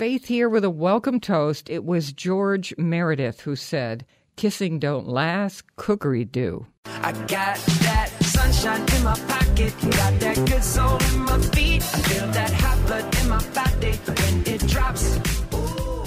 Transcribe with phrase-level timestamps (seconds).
[0.00, 1.68] Faith here with a welcome toast.
[1.68, 6.66] It was George Meredith who said, Kissing don't last, cookery do.
[6.86, 11.82] I got that sunshine in my pocket, got that good soul in my feet.
[11.82, 15.18] I feel that hot blood in my body when it drops.
[15.52, 16.04] Ooh.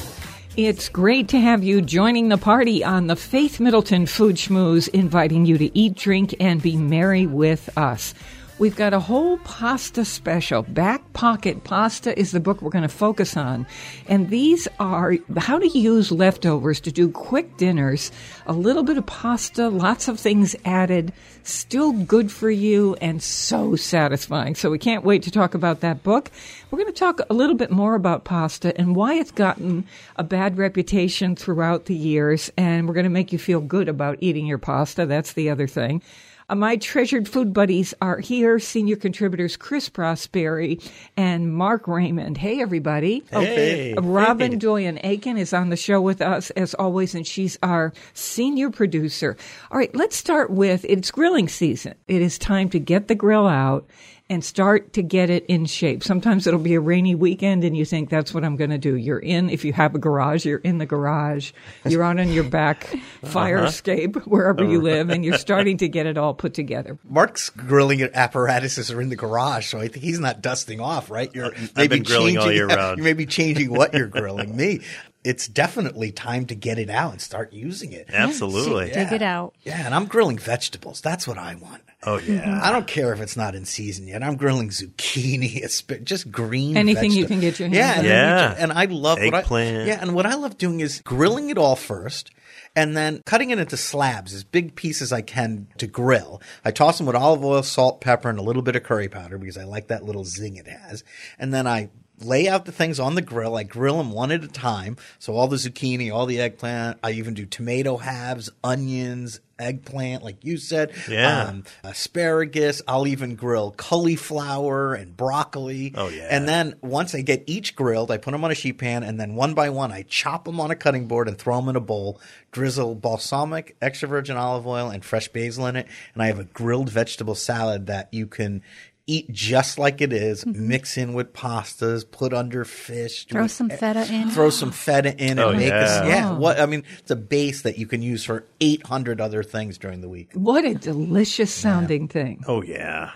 [0.58, 5.46] It's great to have you joining the party on the Faith Middleton Food Schmooze, inviting
[5.46, 8.16] you to eat, drink, and be merry with us.
[8.60, 10.62] We've got a whole pasta special.
[10.62, 13.66] Back Pocket Pasta is the book we're going to focus on.
[14.08, 18.12] And these are how to use leftovers to do quick dinners.
[18.46, 23.76] A little bit of pasta, lots of things added, still good for you and so
[23.76, 24.54] satisfying.
[24.54, 26.30] So we can't wait to talk about that book.
[26.70, 29.86] We're going to talk a little bit more about pasta and why it's gotten
[30.16, 32.52] a bad reputation throughout the years.
[32.56, 35.08] And we're going to make you feel good about eating your pasta.
[35.08, 36.04] That's the other thing.
[36.50, 40.84] Uh, my treasured food buddies are here, senior contributors Chris Prosperi
[41.16, 42.38] and Mark Raymond.
[42.38, 43.24] Hey, everybody.
[43.32, 43.94] Hey.
[43.96, 47.94] Uh, Robin Doyen Aiken is on the show with us as always, and she's our
[48.14, 49.38] senior producer.
[49.72, 51.96] All right, let's start with it's grilling season.
[52.08, 53.88] It is time to get the grill out
[54.34, 56.04] and start to get it in shape.
[56.04, 58.96] Sometimes it'll be a rainy weekend and you think that's what I'm going to do.
[58.96, 61.52] You're in, if you have a garage, you're in the garage.
[61.86, 63.68] You're on on your back fire Uh-huh.
[63.68, 66.98] escape wherever you live and you're starting to get it all put together.
[67.08, 71.34] Mark's grilling apparatuses are in the garage, so I think he's not dusting off, right?
[71.34, 72.98] You're I've been grilling all year round.
[72.98, 74.58] You may be changing what you're grilling.
[74.58, 74.82] Me,
[75.24, 78.10] it's definitely time to get it out and start using it.
[78.12, 78.90] Absolutely.
[78.90, 79.04] Yeah.
[79.04, 79.56] Dig it out.
[79.64, 81.02] Yeah, and I'm grilling vegetables.
[81.02, 81.82] That's what I want.
[82.06, 82.60] Oh yeah.
[82.62, 84.24] I don't care if it's not in season yet.
[84.24, 86.76] I'm grilling zucchini, asp- just green.
[86.76, 88.06] Anything you can get your hands yeah, on.
[88.06, 88.36] Yeah.
[88.36, 89.88] then you ju- And I love what I, Eggplant.
[89.88, 92.32] yeah, and what I love doing is grilling it all first.
[92.76, 96.42] And then cutting it into slabs, as big pieces I can to grill.
[96.66, 99.38] I toss them with olive oil, salt, pepper, and a little bit of curry powder
[99.38, 101.04] because I like that little zing it has.
[101.38, 101.90] And then I
[102.22, 103.56] lay out the things on the grill.
[103.56, 104.98] I grill them one at a time.
[105.20, 107.00] So all the zucchini, all the eggplant.
[107.04, 110.94] I even do tomato halves, onions, eggplant, like you said.
[111.10, 111.44] Yeah.
[111.44, 112.82] Um, asparagus.
[112.88, 115.94] I'll even grill cauliflower and broccoli.
[115.96, 116.28] Oh, yeah.
[116.30, 119.20] And then once I get each grilled, I put them on a sheet pan, and
[119.20, 121.76] then one by one, I chop them on a cutting board and throw them in
[121.76, 122.20] a bowl.
[122.52, 126.44] Drizzle balsamic, extra virgin olive oil, and fresh basil in it, and I have a
[126.46, 128.62] grilled vegetable salad that you can.
[129.06, 133.50] Eat just like it is, mix in with pastas, put under fish, do Throw it-
[133.50, 134.30] some feta in.
[134.30, 136.04] throw some feta in Oh, and make yeah.
[136.04, 136.38] a yeah.
[136.38, 139.78] What I mean, it's a base that you can use for eight hundred other things
[139.78, 140.30] during the week.
[140.34, 142.46] What a delicious sounding thing.
[142.48, 143.12] Oh yeah.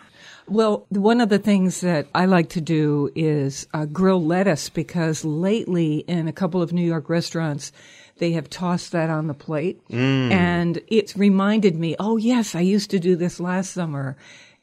[0.50, 5.24] Well, one of the things that I like to do is uh, grill lettuce because
[5.24, 7.72] lately in a couple of New York restaurants,
[8.18, 9.80] they have tossed that on the plate.
[9.90, 14.16] And it's reminded me, oh, yes, I used to do this last summer.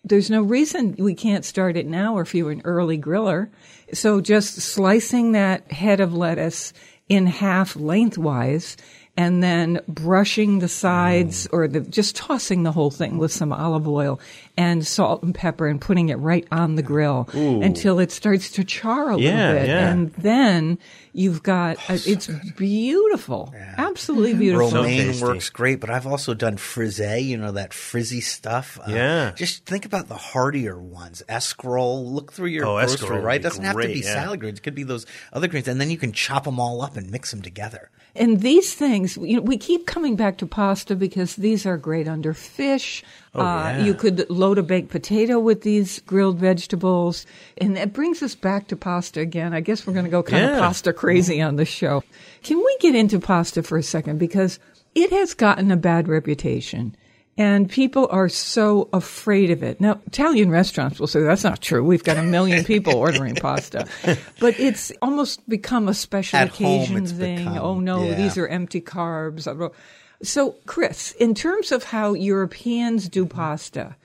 [0.04, 3.48] There's no reason we can't start it now if you're an early griller.
[3.92, 6.74] So just slicing that head of lettuce
[7.08, 8.76] in half lengthwise
[9.16, 13.86] and then brushing the sides or the, just tossing the whole thing with some olive
[13.86, 14.18] oil
[14.56, 18.64] and salt and pepper and putting it right on the grill until it starts to
[18.64, 19.68] char a Yeah, little bit.
[19.68, 19.90] yeah.
[19.90, 20.78] And then
[21.12, 23.54] you've got, uh, it's beautiful.
[23.78, 24.70] Absolutely beautiful.
[24.70, 25.24] Romaine tasty.
[25.24, 28.78] works great, but I've also done frise, you know, that frizzy stuff.
[28.80, 29.32] Uh, Yeah.
[29.36, 31.22] Just think about the heartier ones.
[31.28, 33.40] Escarole, look through your Oh, grocery, escarole right?
[33.40, 34.12] It doesn't have to be yeah.
[34.24, 34.58] salad greens.
[34.58, 35.68] It could be those other greens.
[35.68, 37.90] And then you can chop them all up and mix them together.
[38.16, 42.06] And these things, you know, we keep coming back to pasta because these are great
[42.06, 43.02] under fish.
[43.34, 43.84] uh, yeah.
[43.84, 47.26] You could load a baked potato with these grilled vegetables.
[47.58, 49.52] And that brings us back to pasta again.
[49.52, 52.04] I guess we're going to go kind of pasta crazy on this show.
[52.44, 54.18] Can we get into pasta for a second?
[54.18, 54.60] Because
[54.94, 56.94] it has gotten a bad reputation.
[57.36, 59.80] And people are so afraid of it.
[59.80, 61.82] Now, Italian restaurants will say that's not true.
[61.82, 63.86] We've got a million people ordering pasta.
[64.40, 67.38] But it's almost become a special At occasion thing.
[67.38, 68.14] become- oh no, yeah.
[68.14, 69.48] these are empty carbs.
[70.22, 73.96] So, Chris, in terms of how Europeans do pasta,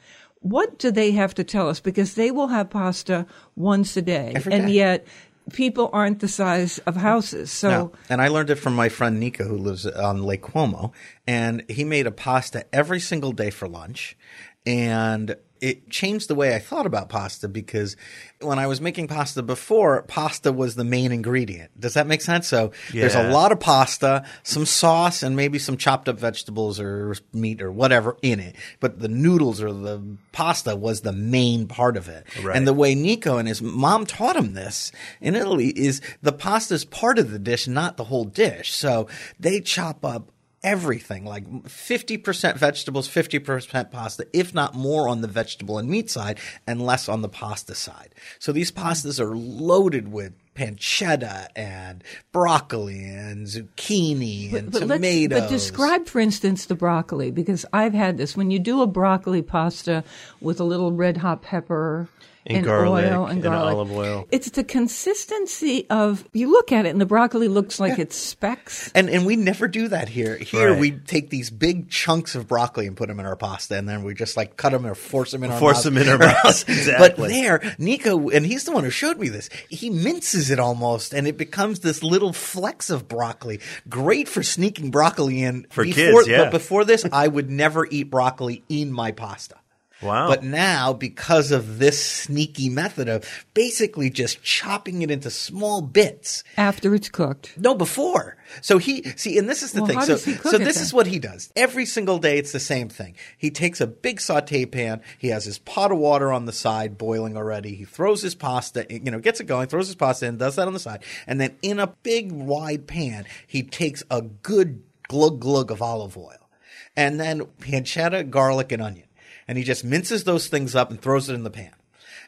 [0.42, 1.80] what do they have to tell us?
[1.80, 3.26] Because they will have pasta
[3.56, 4.72] once a day, Every and day.
[4.74, 5.08] yet
[5.50, 7.52] people aren't the size of houses.
[7.52, 7.92] So, No.
[8.10, 10.92] And I learned it from my friend Nico, who lives on Lake Como,
[11.28, 14.18] and he made a pasta every single day for lunch,
[14.66, 17.96] and it changed the way I thought about pasta because
[18.42, 21.78] when I was making pasta before, pasta was the main ingredient.
[21.80, 22.48] Does that make sense?
[22.48, 27.16] So there's a lot of pasta, some sauce, and maybe some chopped up vegetables or
[27.34, 28.56] meat or whatever in it.
[28.80, 30.02] But the noodles or the
[30.32, 32.26] pasta was the main part of it.
[32.42, 32.56] Right.
[32.56, 36.76] And the way Nico and his mom taught him this in Italy is the pasta
[36.76, 38.74] is part of the dish, not the whole dish.
[38.74, 39.08] So
[39.40, 40.32] they chop up
[40.64, 46.38] everything like 50% vegetables, 50% pasta, if not more on the vegetable and meat side
[46.68, 48.14] and less on the pasta side.
[48.40, 52.04] So these pastas are loaded with pancetta and
[52.34, 55.40] broccoli and zucchini and But, let's- tomatoes.
[55.42, 58.36] but describe, for instance, the broccoli because I've had this.
[58.36, 60.04] When you do a broccoli pasta
[60.42, 62.10] with a little red hot pepper
[62.58, 64.28] And garlic oil and and olive oil.
[64.32, 66.28] it's the consistency of.
[66.34, 68.92] You look at it, and the broccoli looks like it's specks.
[68.96, 70.36] And and we never do that here.
[70.38, 70.80] Here Right.
[70.80, 74.04] we take these big chunks of broccoli and put them in our pasta, and then
[74.04, 75.94] we just like cut them or force them in our Force mouth.
[75.94, 76.66] them in our mouths,
[76.98, 79.50] But there, Nico, and he's the one who showed me this.
[79.70, 83.60] He minces it almost, and it becomes this little flecks of broccoli.
[83.88, 86.44] Great for sneaking broccoli in For before, kids, yeah.
[86.46, 89.56] But before this, I would never eat broccoli in my pasta.
[90.02, 90.28] Wow.
[90.30, 96.44] But now, because of this sneaky method of basically just chopping it into small bits,
[96.56, 98.38] After it's cooked, no, before.
[98.62, 99.98] So he see, and this is the Well, thing.
[99.98, 100.84] how So, does he cook so it this then?
[100.84, 102.38] is what he does every single day.
[102.38, 103.16] It's the same thing.
[103.38, 105.02] He takes a big saute pan.
[105.18, 107.76] He has his pot of water on the side boiling already.
[107.76, 110.66] He throws his pasta, you know, gets it going, throws his pasta in, does that
[110.68, 115.42] on the side, and then in a big wide pan, he takes a good glug
[115.42, 116.50] glug of olive oil,
[116.96, 119.08] and then pancetta, garlic, and onion,
[119.50, 121.72] and he just minces those things up and throws it in the pan.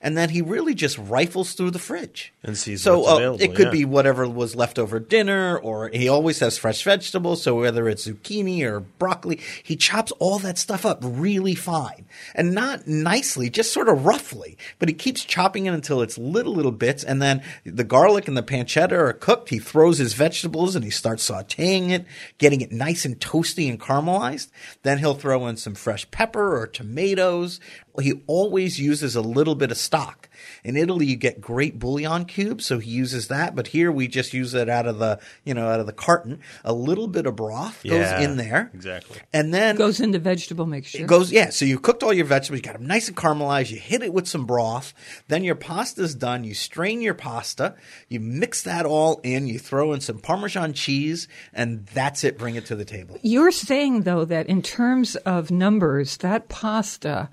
[0.03, 3.55] And then he really just rifles through the fridge And sees So what's uh, it
[3.55, 3.71] could yeah.
[3.71, 7.43] be whatever was left over dinner, or he always has fresh vegetables.
[7.43, 12.53] So whether it's zucchini or broccoli, he chops all that stuff up really fine and
[12.53, 14.57] not nicely, just sort of roughly.
[14.79, 18.35] But he keeps chopping it until it's little little bits, and then the garlic and
[18.35, 19.49] the pancetta are cooked.
[19.49, 22.05] He throws his vegetables and he starts sautéing it,
[22.39, 24.49] getting it nice and toasty and caramelized.
[24.81, 27.59] Then he'll throw in some fresh pepper or tomatoes.
[27.99, 30.29] He always uses a little bit of stock.
[30.63, 33.55] In Italy, you get great bouillon cubes, so he uses that.
[33.55, 36.39] But here, we just use it out of the, you know, out of the carton.
[36.63, 39.19] A little bit of broth goes Yeah, in there, exactly.
[39.33, 40.99] and then goes into vegetable mixture.
[40.99, 41.49] it goes, yeah.
[41.49, 43.71] So you cooked all your vegetables, you got them nice and caramelized.
[43.71, 44.93] You hit it with some broth.
[45.27, 46.43] Then your pasta's done.
[46.43, 47.75] You strain your pasta.
[48.07, 49.47] You mix that all in.
[49.47, 52.37] You throw in some Parmesan cheese, and that's it.
[52.37, 53.17] Bring it to the table.
[53.21, 57.29] You're saying though that in terms of numbers, that pasta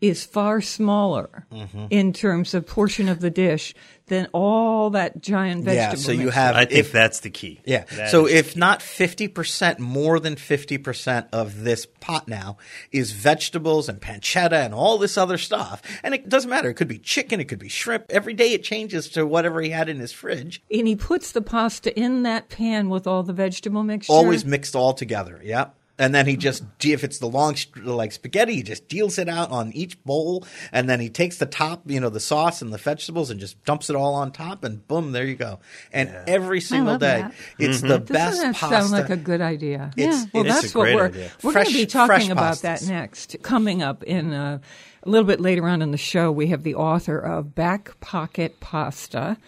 [0.00, 1.86] is far smaller Mm-hmm.
[1.90, 3.74] in terms of portion of the dish
[4.08, 5.98] than all that giant vegetable.
[5.98, 6.04] Yeah.
[6.06, 6.34] So you mixture.
[6.40, 6.54] have.
[6.56, 7.60] I think if- that's the key.
[7.64, 7.84] Yeah.
[7.96, 12.56] That so is- if not 50%, more than 50% of this pot now
[12.92, 15.82] is vegetables and pancetta and all this other stuff.
[16.02, 16.68] And it doesn't matter.
[16.70, 18.04] It could be chicken, it could be shrimp.
[18.10, 20.62] Every day it changes to whatever he had in his fridge.
[20.70, 24.12] and he puts the pasta in that pan with all the vegetable mixture.
[24.12, 25.40] Always mixed all together.
[25.42, 25.74] Yep.
[25.98, 29.50] And then he just, if it's the long, like spaghetti, he just deals it out
[29.50, 30.44] on each bowl.
[30.70, 33.64] And then he takes the top, you know, the sauce and the vegetables and just
[33.64, 34.62] dumps it all on top.
[34.62, 35.58] And boom, there you go.
[35.94, 37.34] And every single day, that.
[37.58, 37.88] it's Mm-hmm.
[37.88, 38.76] the Doesn't best that pasta.
[38.88, 39.90] sound like a good idea?
[39.96, 41.30] It's- well, it's that's a what we're idea.
[41.42, 43.36] we're going to be talking about that next.
[43.42, 44.60] Coming up in a,
[45.02, 48.60] a little bit later on in the show, we have the author of Back Pocket
[48.60, 49.38] Pasta,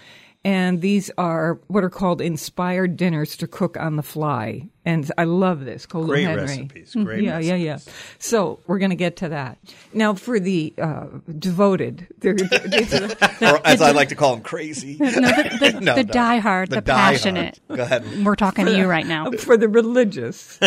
[0.45, 4.69] and these are what are called inspired dinners to cook on the fly.
[4.89, 6.41] And I love this, Colu Great Henry.
[6.45, 7.79] recipes, great yeah, yeah, yeah.
[8.19, 9.59] So we're going to get to that
[9.93, 10.15] now.
[10.15, 11.09] For the uh,
[11.39, 14.97] devoted, they're, these are the- or as I like to call them, crazy.
[14.99, 16.11] No, the, the, No, the no.
[16.13, 16.85] diehard, the, diehard.
[16.87, 17.61] passionate.
[17.69, 18.25] Go ahead.
[18.25, 19.31] We're talking to you right now.
[19.39, 20.59] for the religious.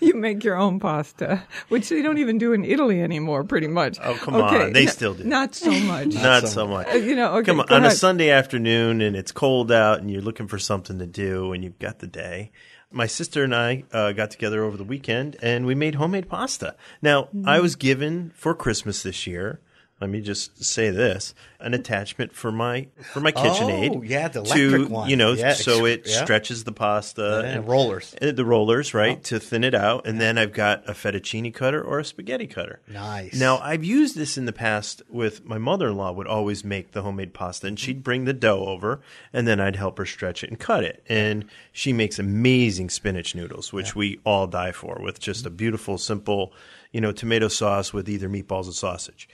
[0.00, 3.98] you make your own pasta, which they don't even do in Italy anymore, pretty much.
[4.02, 4.72] Oh, come on.
[4.72, 5.22] They n- still do.
[5.22, 6.08] Not so much.
[6.14, 6.88] Not so so much.
[6.88, 7.92] Uh, you know, okay, Come on, go on a.
[7.92, 11.78] Sunday afternoon and it's cold out and you're looking for something to do and you've
[11.78, 12.50] got the day.
[12.92, 16.76] My sister and I uh, got together over the weekend and we made homemade pasta.
[17.00, 19.60] Now, I was given for Christmas this year.
[20.02, 23.96] Let me just say this: an attachment for my for my KitchenAid.
[23.96, 25.08] Oh, yeah, the to, electric one.
[25.08, 26.24] You know, Yeah, so it yeah.
[26.24, 28.16] stretches the pasta Yeah, rollers.
[28.20, 31.80] uh, the rollers, right, to thin it out, and then I've got a fettuccine cutter
[31.80, 32.80] or a spaghetti cutter.
[32.88, 33.38] Nice.
[33.38, 36.10] Now I've used this in the past with my mother-in-law.
[36.12, 39.00] Would always make the homemade pasta, and she'd bring the dough over,
[39.32, 41.04] and then I'd help her stretch it and cut it.
[41.08, 45.96] And she makes amazing spinach noodles, which we all die for, with just a beautiful,
[45.96, 46.52] simple,
[46.90, 49.28] you know, tomato sauce with either meatballs or sausage.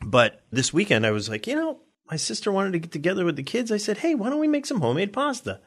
[0.00, 1.80] But this weekend, I was like, you know,
[2.10, 3.70] my sister wanted to get together with the kids.
[3.70, 5.60] I said, hey, why don't we make some homemade pasta?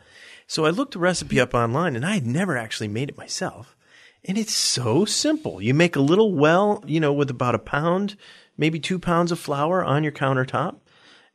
[0.48, 3.76] So I looked the recipe up online, and I had never actually made it myself.
[4.24, 5.62] And it's so simple.
[5.62, 8.16] You make a little well, you know, with about a pound,
[8.58, 10.78] maybe two pounds of flour on your countertop.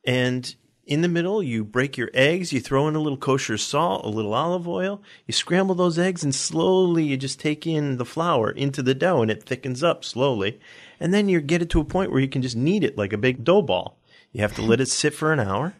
[0.04, 0.54] And
[0.90, 4.08] in the middle, you break your eggs, you throw in a little kosher salt, a
[4.08, 8.50] little olive oil, you scramble those eggs, and slowly you just take in the flour
[8.50, 10.58] into the dough, and it thickens up slowly.
[10.98, 13.12] And then you get it to a point where you can just knead it like
[13.12, 13.98] a big dough ball.
[14.32, 15.74] You have to let it sit for an hour.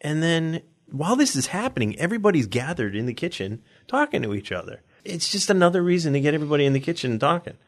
[0.00, 4.80] And then while this is happening, everybody's gathered in the kitchen talking to each other.
[5.04, 7.58] It's just another reason to get everybody in the kitchen talking.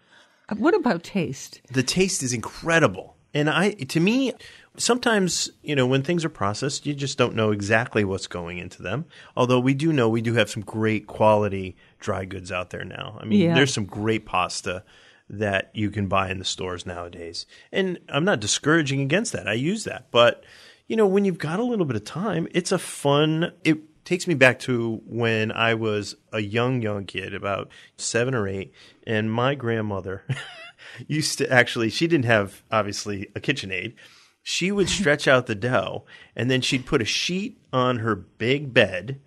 [0.56, 1.60] What about taste?
[1.70, 3.16] The taste is incredible.
[3.34, 4.32] And I, to me,
[4.76, 8.82] sometimes, you know, when things are processed, you just don't know exactly what's going into
[8.82, 9.04] them.
[9.36, 13.18] Although we do know we do have some great quality dry goods out there now.
[13.20, 13.54] I mean, Yeah.
[13.54, 14.84] there's some great pasta
[15.28, 17.46] that you can buy in the stores nowadays.
[17.70, 19.48] And I'm not discouraging against that.
[19.48, 20.10] I use that.
[20.10, 20.44] But,
[20.88, 24.26] you know, when you've got a little bit of time, it's a fun, it takes
[24.26, 28.72] me back to when I was a young, young kid, about seven or eight,
[29.06, 30.24] and my grandmother
[31.06, 33.94] used to actually, she didn't have obviously a KitchenAid.
[34.42, 38.74] She would stretch out the dough and then she'd put a sheet on her big
[38.74, 39.20] bed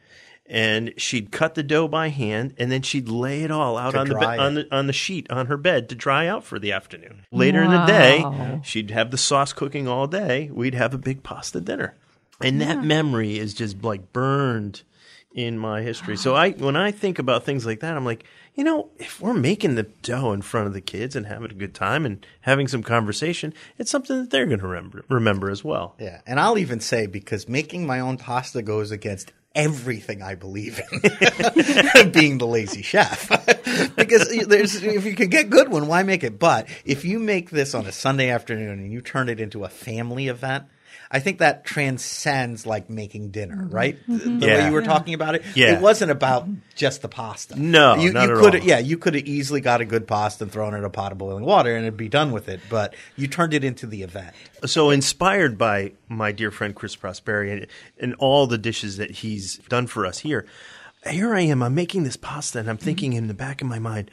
[0.48, 4.08] and she'd cut the dough by hand and then she'd lay it all out on
[4.10, 6.72] the, be- on the on the sheet on her bed to dry out for the
[6.72, 7.26] afternoon.
[7.32, 10.50] Later in the day, she'd have the sauce cooking all day.
[10.54, 11.96] We'd have a big pasta dinner.
[12.42, 14.84] And that memory is just like burned
[15.34, 16.18] in my history.
[16.18, 19.34] So I when I think about things like that, I'm like, you know, if we're
[19.34, 22.68] making the dough in front of the kids and having a good time and having
[22.68, 25.96] some conversation, it's something that they're going to remember remember as well.
[26.00, 30.80] Yeah, and I'll even say because making my own pasta goes against everything I believe
[30.92, 31.00] in,
[32.12, 33.30] being the lazy chef.
[33.96, 36.40] because if you can get good one, why make it?
[36.40, 39.70] But if you make this on a Sunday afternoon and you turn it into a
[39.70, 40.66] family event.
[41.16, 43.74] I think that transcends like making dinner, mm-hmm.
[43.74, 43.98] right?
[44.06, 44.40] Mm-hmm.
[44.40, 45.76] The way you were talking about it, Yeah.
[45.76, 46.46] it wasn't about
[46.76, 47.58] just the pasta.
[47.58, 48.62] No, you, not you at could all.
[48.62, 51.14] yeah, you could have easily got a good pasta and thrown it in a pot
[51.14, 52.60] of boiling water and it'd be done with it.
[52.70, 54.36] But you turned it into the event.
[54.66, 57.68] So inspired by my dear friend Chris Prosperi and,
[57.98, 60.46] and all the dishes that he's done for us here,
[61.10, 61.64] here I am.
[61.64, 62.84] I'm making this pasta, and I'm mm-hmm.
[62.84, 64.12] thinking in the back of my mind,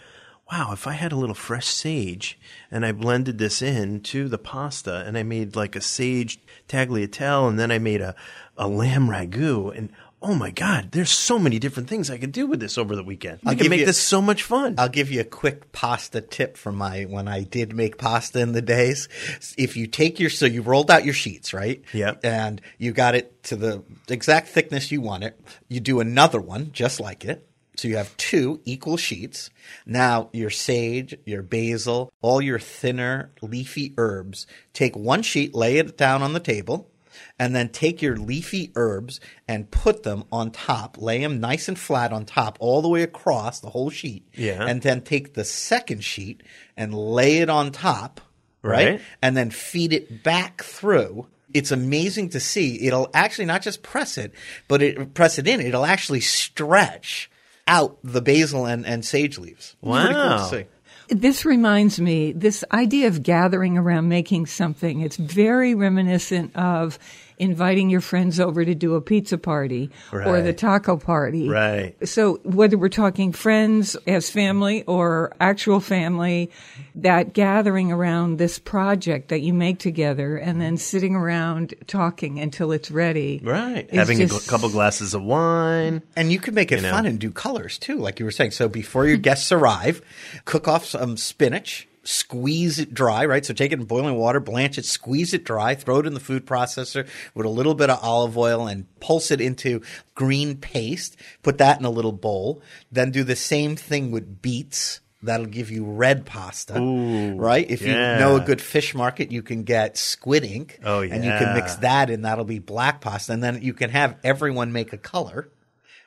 [0.52, 2.38] wow, if I had a little fresh sage
[2.70, 7.48] and I blended this in to the pasta, and I made like a sage tagliatelle,
[7.48, 8.14] and then I made a
[8.58, 9.88] a lamb ragu, and
[10.20, 13.02] oh my god, there's so many different things I could do with this over the
[13.02, 13.40] weekend.
[13.46, 14.74] I can make you- this so much fun.
[14.76, 18.52] I'll give you a quick pasta tip from my when I did make pasta in
[18.52, 19.08] the days.
[19.56, 21.82] If you take your so you rolled out your sheets, right?
[21.94, 22.20] Yep.
[22.24, 25.40] And you got it to the exact thickness you want it.
[25.68, 27.48] You do another one just like it.
[27.76, 29.50] So you have two equal sheets.
[29.86, 34.46] Now your sage, your basil, all your thinner leafy herbs.
[34.72, 36.90] Take one sheet, lay it down on the table
[37.38, 40.96] and then take your leafy herbs and put them on top.
[41.00, 44.26] Lay them nice and flat on top, all the way across the whole sheet.
[44.34, 44.64] Yeah.
[44.66, 46.42] And then take the second sheet
[46.76, 48.20] and lay it on top,
[48.62, 48.90] right?
[48.90, 49.00] Right.
[49.20, 51.26] And then feed it back through.
[51.54, 52.86] It's amazing to see.
[52.86, 54.32] It'll actually not just press it,
[54.68, 55.60] but it press it in.
[55.60, 57.30] It'll actually stretch
[57.72, 59.74] out the basil and, and sage leaves.
[59.82, 60.36] It's pretty cool Wow.
[60.36, 60.64] to see.
[61.08, 66.98] This reminds me, this idea of gathering around making something, it's very reminiscent of
[67.38, 71.48] inviting your friends over to do a pizza party or the taco party.
[71.48, 71.94] Right.
[72.06, 76.50] So whether we're talking friends as family or actual family,
[76.94, 82.72] that gathering around this project that you make together and then sitting around talking until
[82.72, 83.40] it's ready.
[83.42, 83.88] right.
[83.88, 86.02] is Having a gl- couple glasses of wine.
[86.16, 86.90] And you can make it know?
[86.90, 88.50] fun and do colors too, like you were saying.
[88.52, 90.02] So before your guests arrive,
[90.44, 93.44] cook off some spinach, squeeze it dry, right?
[93.44, 96.20] So take it in boiling water, blanch it, squeeze it dry, throw it in the
[96.20, 99.82] food processor with a little bit of olive oil and pulse it into
[100.14, 101.16] green paste.
[101.42, 102.60] Put that in a little bowl.
[102.90, 105.00] Then do the same thing with beets.
[105.24, 107.70] That'll give you red pasta, right?
[107.70, 111.30] If you know a good fish market, you can get squid ink, Oh, and you
[111.30, 112.22] can mix that in.
[112.22, 115.48] That'll be black pasta, and then you can have everyone make a color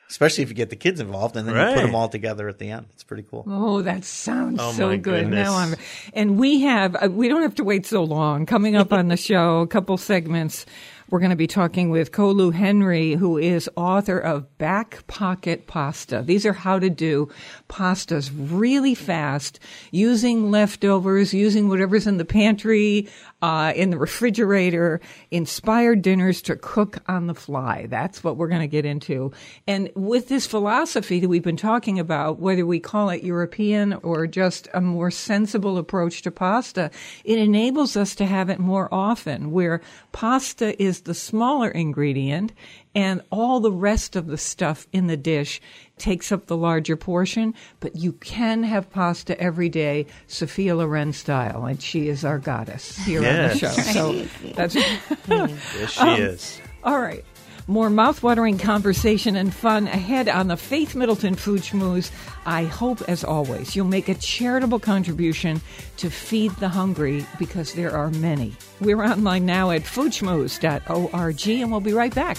[0.08, 2.58] especially if you get the kids involved and then you put them all together at
[2.58, 2.86] the end.
[2.94, 3.44] It's pretty cool.
[3.46, 5.24] Oh, that sounds Oh, so my good.
[5.24, 5.46] goodness.
[5.48, 5.74] Now I'm,
[6.14, 8.46] and we have, uh, we don't have to wait so long.
[8.46, 10.66] Coming up on the show, a couple segments.
[11.08, 16.20] We're going to be talking with Colu Henry, who is author of Back Pocket Pasta.
[16.26, 17.28] These are how to do
[17.68, 19.60] pastas really fast,
[19.92, 23.08] using leftovers, using whatever's in the pantry,
[23.42, 25.00] uh, in the refrigerator,
[25.30, 27.86] inspired dinners to cook on the fly.
[27.86, 29.32] That's what we're going to get into.
[29.66, 34.26] And with this philosophy that we've been talking about, whether we call it European or
[34.26, 36.90] just a more sensible approach to pasta,
[37.24, 42.52] it enables us to have it more often where pasta is the smaller ingredient
[42.96, 45.60] and all the rest of the stuff in the dish
[45.98, 51.66] takes up the larger portion, but you can have pasta every day, Sophia Loren style,
[51.66, 53.68] and she is our goddess here on the show.
[53.70, 54.12] So
[54.54, 56.60] that's Yes, she Um, is.
[56.84, 57.24] all right.
[57.68, 62.12] More mouthwatering conversation and fun ahead on the Faith Middleton Food Schmooze.
[62.44, 65.60] I hope, as always, you'll make a charitable contribution
[65.96, 68.54] to feed the hungry because there are many.
[68.80, 72.38] We're online now at foodschmooze.org and we'll be right back.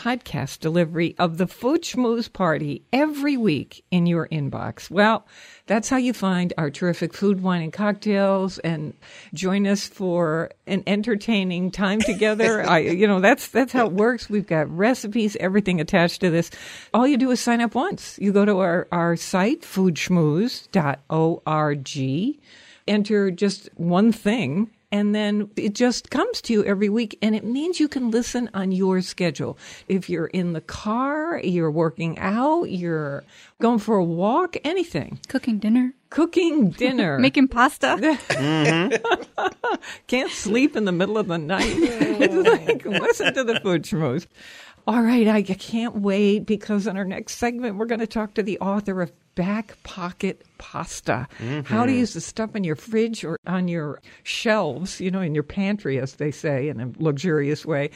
[0.00, 4.90] podcast delivery of the Food Schmooze Party every week in your inbox?
[4.90, 5.26] Well,
[5.66, 8.94] that's how you find our terrific food, wine, and cocktails and
[9.34, 12.62] join us for an entertaining time together.
[12.68, 14.30] I, you know, that's, that's how it works.
[14.30, 16.50] We've got recipes, everything attached to this.
[16.94, 18.18] All you do is sign up once.
[18.18, 22.40] You go to our, our site, foodschmooze.org,
[22.88, 27.44] enter just one thing and then it just comes to you every week and it
[27.44, 29.56] means you can listen on your schedule.
[29.88, 33.24] If you're in the car you're working out you're
[33.60, 35.20] going for a walk anything.
[35.28, 37.18] Cooking dinner, cooking dinner.
[37.18, 37.96] Making pasta.
[38.40, 39.46] Mm-hmm.
[40.06, 41.64] can't sleep in the middle of the night.
[41.66, 44.26] It's like listen to the food schmooze
[44.86, 48.42] all right I can't wait because in our next segment we're going to talk to
[48.42, 51.28] the author of back pocket pasta.
[51.64, 51.98] How to mm-hmm.
[51.98, 55.98] use the stuff in your fridge or on your shelves you know in your pantry
[55.98, 57.90] as they say in a luxurious way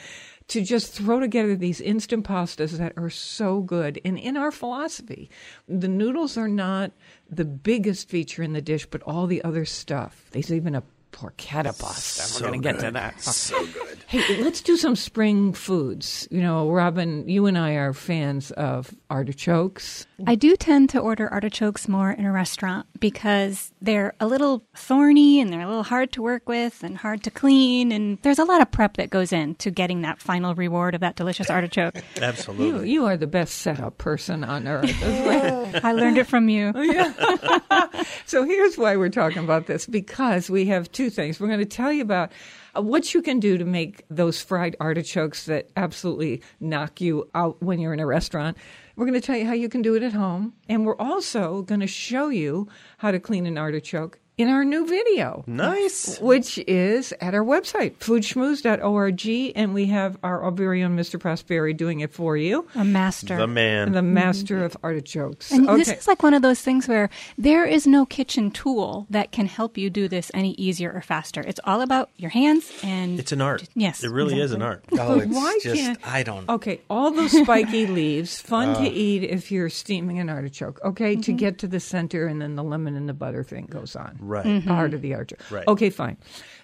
[0.47, 3.99] to just throw together these instant pastas that are so good.
[4.05, 5.29] And in our philosophy
[5.67, 6.91] the noodles are not
[7.29, 10.25] the biggest feature in the dish but all the other stuff.
[10.31, 10.83] There's even a
[11.15, 13.97] porchetta pasta we're going to get to that So good.
[14.07, 16.27] Hey, let's do some spring foods.
[16.29, 20.05] You know, Robin, you and I are fans of artichokes.
[20.27, 25.39] I do tend to order artichokes more in a restaurant because they're a little thorny
[25.39, 27.91] and they're a little hard to work with and hard to clean.
[27.91, 31.15] And there's a lot of prep that goes into getting that final reward of that
[31.15, 31.95] delicious artichoke.
[32.15, 32.89] You, Absolutely.
[32.91, 34.89] you are the best setup person on earth.
[35.83, 36.71] I learned it from you.
[38.25, 41.39] so here's why we're talking about this because we have two things.
[41.39, 42.31] We're going to tell you about
[42.75, 47.61] uh, what you can do to make those fried artichokes that absolutely knock you out
[47.61, 48.57] when you're in a restaurant.
[48.95, 50.53] We're going to tell you how you can do it at home.
[50.69, 54.85] And we're also going to show you how to clean an artichoke in our new
[54.85, 55.43] video.
[55.47, 56.19] Nice.
[56.19, 61.19] which is at our website, foodschmooze.org, and we have our very own Mr.
[61.19, 63.37] Prosperi doing it for you, A master.
[63.37, 63.91] The man.
[63.91, 65.51] the master of artichokes.
[65.51, 65.77] And okay.
[65.77, 69.45] this is like one of those things where there is no kitchen tool that can
[69.47, 71.41] help you do this any easier or faster.
[71.41, 73.67] It's all about your hands and It's an art.
[73.75, 74.83] Yes, It really is an art.
[74.93, 76.49] Oh, it's Why just can't I don't.
[76.49, 78.91] Okay, all those spiky leaves, fun to uh.
[78.91, 80.79] eat if you're steaming an artichoke.
[80.83, 81.37] Okay, to mm-hmm.
[81.37, 84.17] get to the center, and then the lemon and the butter thing goes on.
[84.25, 84.45] Right.
[84.45, 84.67] Mm-hmm.
[84.67, 85.51] Part of the artichoke.
[85.51, 85.67] Right.
[85.67, 86.17] Okay, fine.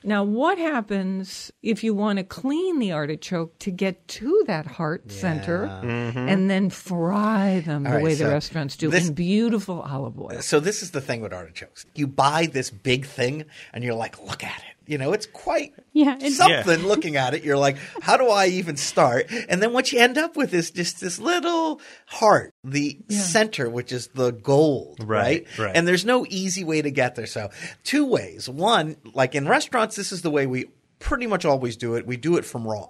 [0.04, 5.12] Now, what happens if you want to clean the artichoke to get to that heart
[5.12, 6.18] center mm-hmm.
[6.18, 10.20] and then fry them the All right, way the restaurants do this- in beautiful olive
[10.20, 10.42] oil?
[10.42, 11.86] So this is the thing with artichokes.
[11.94, 14.71] You buy this big thing and you're like, look at it.
[14.92, 17.46] You know, it's quite Yeah, it's- something looking at it.
[17.46, 19.28] You're like, how do I even start?
[19.48, 23.94] And then what you end up with is just this little heart, the center, which
[23.94, 25.46] is the gold, right?
[25.58, 25.76] Right, right.
[25.78, 27.26] And there's no easy way to get there.
[27.26, 27.52] So
[27.86, 28.50] two ways.
[28.50, 30.66] One, like in restaurants, this is the way we
[31.00, 32.06] pretty much always do it.
[32.06, 32.90] We do it from raw.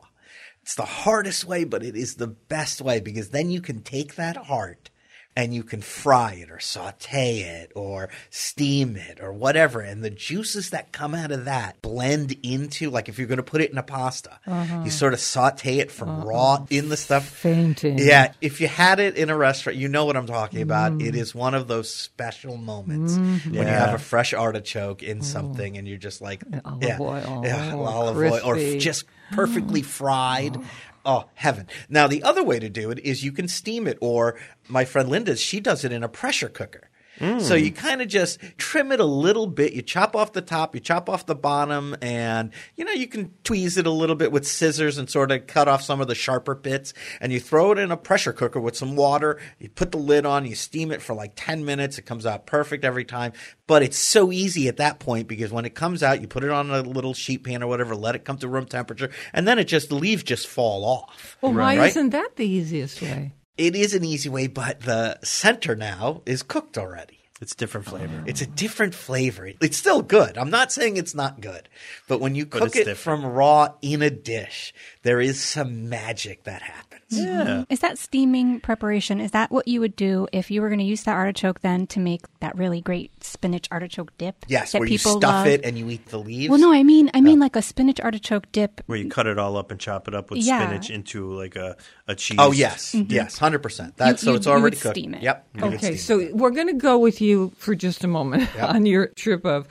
[0.64, 4.16] It's the hardest way, but it is the best way because then you can take
[4.16, 4.90] that heart
[5.36, 9.80] and you can fry it or saute it or steam it or whatever.
[9.80, 13.44] And the juices that come out of that blend into, like if you're going to
[13.44, 14.90] put it in a pasta, you uh-huh.
[14.90, 16.26] sort of saute it from uh-huh.
[16.26, 17.28] raw in the stuff.
[17.28, 17.98] Fainting.
[17.98, 18.34] Yeah.
[18.42, 21.02] If you had it in a restaurant, you know what I'm talking about.
[21.02, 21.18] It mm.
[21.18, 23.56] is one of those special moments mm-hmm.
[23.56, 25.22] when you have a fresh artichoke in oh.
[25.22, 27.42] something and you're just like, olive yeah, oil.
[27.46, 30.58] yeah, Oh, olive oil, or just perfectly fried.
[30.58, 30.64] Oh,
[31.04, 31.68] Oh, heaven.
[31.90, 35.10] Now, the other way to do it is you can steam it, or my friend
[35.10, 36.91] Linda, she does it in a pressure cooker.
[37.40, 37.76] So you mm.
[37.76, 39.74] kind of just trim it a little bit.
[39.74, 43.34] You chop off the top, you chop off the bottom, and you know you can
[43.44, 46.16] tweeze it a little bit with scissors and sort of cut off some of the
[46.16, 46.94] sharper bits.
[47.20, 49.40] And you throw it in a pressure cooker with some water.
[49.60, 51.98] You put the lid on, you steam it for like ten minutes.
[51.98, 53.34] It comes out perfect every time.
[53.68, 56.50] But it's so easy at that point because when it comes out, you put it
[56.50, 59.60] on a little sheet pan or whatever, let it come to room temperature, and then
[59.60, 61.38] it just the leaves just fall off.
[61.42, 61.90] Well, why Right?
[61.90, 63.32] isn't that the easiest way?
[63.62, 67.20] It is an easy way, but the center now is cooked already.
[67.42, 68.24] It's different flavor.
[68.26, 69.52] It's a different flavor.
[69.62, 70.36] It's still good.
[70.36, 71.70] I'm not saying it's not good,
[72.08, 72.98] but when you cook it different.
[72.98, 76.91] from raw in a dish, there is some magic that happens.
[77.12, 77.66] Yeah.
[77.70, 79.20] Is that steaming preparation?
[79.20, 81.88] Is that what you would do if you were going to use that artichoke then
[81.88, 84.46] to make that really great spinach artichoke dip?
[84.48, 85.48] Yes, that where you people stuff love?
[85.48, 86.50] it and you eat the leaves.
[86.50, 88.82] Well, no, I mean, I mean like a spinach artichoke dip.
[88.86, 90.66] Where you cut it all up and chop it up with Yeah.
[90.66, 91.76] spinach into like a,
[92.08, 92.38] a cheese.
[92.40, 93.98] Oh yes, yes, hundred percent.
[93.98, 94.32] That's so Mm-hmm.
[94.32, 94.96] you- it's already would cooked.
[94.96, 95.22] steam it.
[95.24, 95.48] Yep.
[95.56, 96.36] you Okay, steam so it.
[96.36, 98.70] we're going to go with you for just a moment Yep.
[98.76, 99.68] on your trip of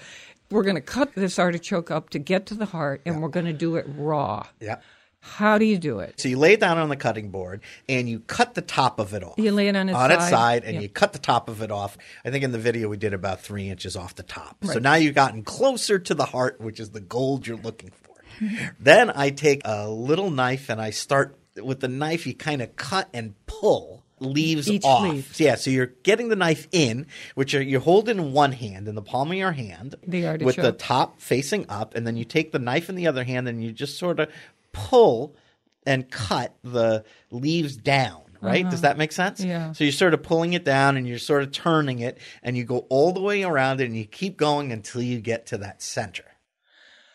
[0.51, 3.47] we're going to cut this artichoke up to get to the heart and we're going
[3.47, 4.45] to do it raw.
[4.61, 4.83] Yep.
[5.23, 6.19] How do you do it?
[6.19, 9.13] So you lay it down on the cutting board and you cut the top of
[9.13, 9.35] it off.
[9.39, 10.31] You lay it on its on its side?
[10.31, 11.99] side, and you cut the top of it off.
[12.25, 14.65] I think in the video we did about three inches off the top.
[14.65, 18.15] So now you've gotten closer to the heart, which is the gold you're looking for.
[18.81, 22.27] then I take a little knife and I start with the knife.
[22.27, 25.03] You kind of cut and pull leaves Each off.
[25.03, 25.41] leaf.
[25.41, 28.95] Yeah, so you're getting the knife in, which are, you hold in one hand in
[28.95, 32.53] the palm of your hand, The with the top facing up, and then you take
[32.53, 34.29] the knife in the other hand and you just sort of
[34.73, 35.37] pull
[35.87, 38.23] and cut the leaves down.
[38.43, 38.69] Right?
[38.69, 39.41] Does that make sense?
[39.41, 39.49] Uh-huh.
[39.51, 39.73] Yeah.
[39.73, 42.65] So you're sort of pulling it down and you're sort of turning it, and you
[42.65, 45.83] go all the way around it, and you keep going until you get to that
[45.83, 46.25] center.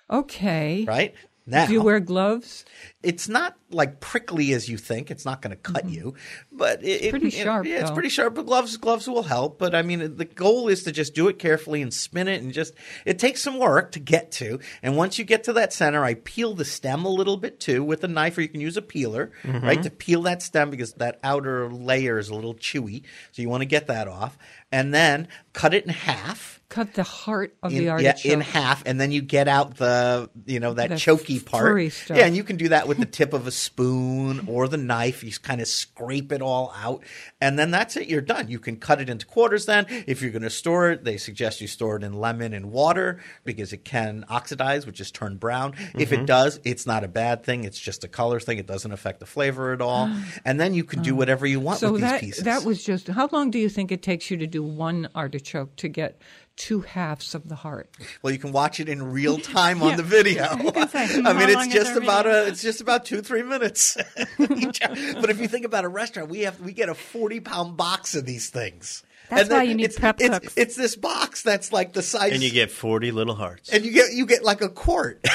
[0.07, 0.85] Okay.
[0.87, 1.15] Right?
[1.47, 2.63] Now, Do you wear gloves?
[3.05, 5.11] It's not like prickly as you think.
[5.11, 5.93] It's not going to cut mm-hmm.
[5.93, 6.13] you,
[6.51, 8.35] but it, it- pretty it- sharp, Yeah, it's pretty sharp.
[8.35, 9.59] But gloves, gloves will help.
[9.59, 12.51] But I mean, the goal is to just do it carefully and spin it, and
[12.51, 12.73] just
[13.05, 14.59] it takes some work to get to.
[14.81, 17.83] And once you get to that center, I peel the stem a little bit too
[17.83, 19.65] with a knife, or you can use a peeler, mm-hmm.
[19.65, 23.03] right, to peel that stem because that outer layer is a little chewy.
[23.31, 24.37] So you want to get that off,
[24.71, 28.25] and then cut it in half Cut the heart of in, the yeah, artichoke.
[28.25, 31.91] in half, and then you get out the you know that The choky part.
[31.91, 32.17] stuff.
[32.17, 35.23] Yeah, and you can do that with the tip of a spoon or the knife.
[35.23, 37.03] You kind of scrape it all out,
[37.41, 38.07] and then that's it.
[38.07, 38.47] You're done.
[38.47, 39.65] You can cut it into quarters.
[39.65, 42.71] Then, if you're going to store it, they suggest you store it in lemon and
[42.71, 45.73] water because it can oxidize, which is turn brown.
[45.93, 46.23] If Mm-hmm.
[46.23, 47.63] it does, it's not a bad thing.
[47.63, 48.57] It's just a color thing.
[48.57, 50.09] It doesn't affect the flavor at all.
[50.45, 52.43] and then you can do whatever you want so with that these pieces.
[52.43, 55.75] that was just how long do you think it takes you to do one artichoke
[55.77, 56.21] to get
[56.57, 57.89] two halves of the heart?
[58.21, 60.45] Well, you can watch it in real time on the video.
[60.89, 62.43] say, I mean, it's just about video?
[62.43, 63.97] a it's just about two three minutes.
[64.37, 68.15] But if you think about a restaurant, we have we get a forty pound box
[68.15, 69.03] of these things.
[69.29, 70.53] That's And then why you need it's, prep it's, cooks.
[70.55, 73.69] It's this box that's like the size, And you get 40 little hearts.
[73.71, 75.25] and you get you get like a quart.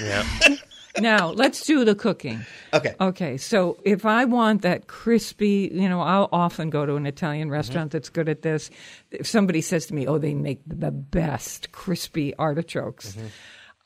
[0.00, 0.24] yeah.
[1.00, 2.44] Now let's do the cooking.
[2.72, 2.94] okay.
[3.00, 7.48] Okay, so if I want that crispy, you know, I'll often go to an Italian
[7.48, 7.52] Mm-hmm.
[7.52, 8.70] restaurant that's good at this.
[9.10, 13.26] If somebody says to me, "Oh, they make the best crispy artichokes," Mm-hmm.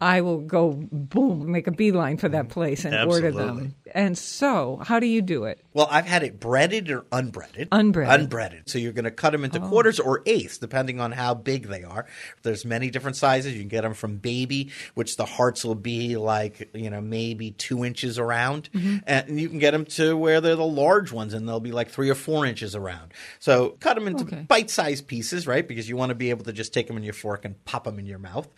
[0.00, 3.74] I will go boom, make a beeline for that place and order them.
[3.94, 5.60] And so, how do you do it?
[5.72, 7.68] Well, I've had it breaded or unbreaded.
[7.70, 8.12] Unbreaded.
[8.22, 8.68] Unbreaded.
[8.68, 9.44] So you're going to cut them Oh.
[9.44, 12.06] into quarters or eighths, depending on how big they are.
[12.42, 13.52] There's many different sizes.
[13.54, 17.52] You can get them from baby, which the hearts will be like, you know, maybe
[17.52, 18.68] two inches around.
[18.74, 18.96] Mm-hmm.
[19.06, 21.88] And you can get them to where they're the large ones and they'll be like
[21.90, 23.12] three or four inches around.
[23.38, 24.42] So cut them into Okay.
[24.48, 25.66] bite sized pieces, right?
[25.66, 27.84] Because you want to be able to just take them in your fork and pop
[27.84, 28.48] them in your mouth.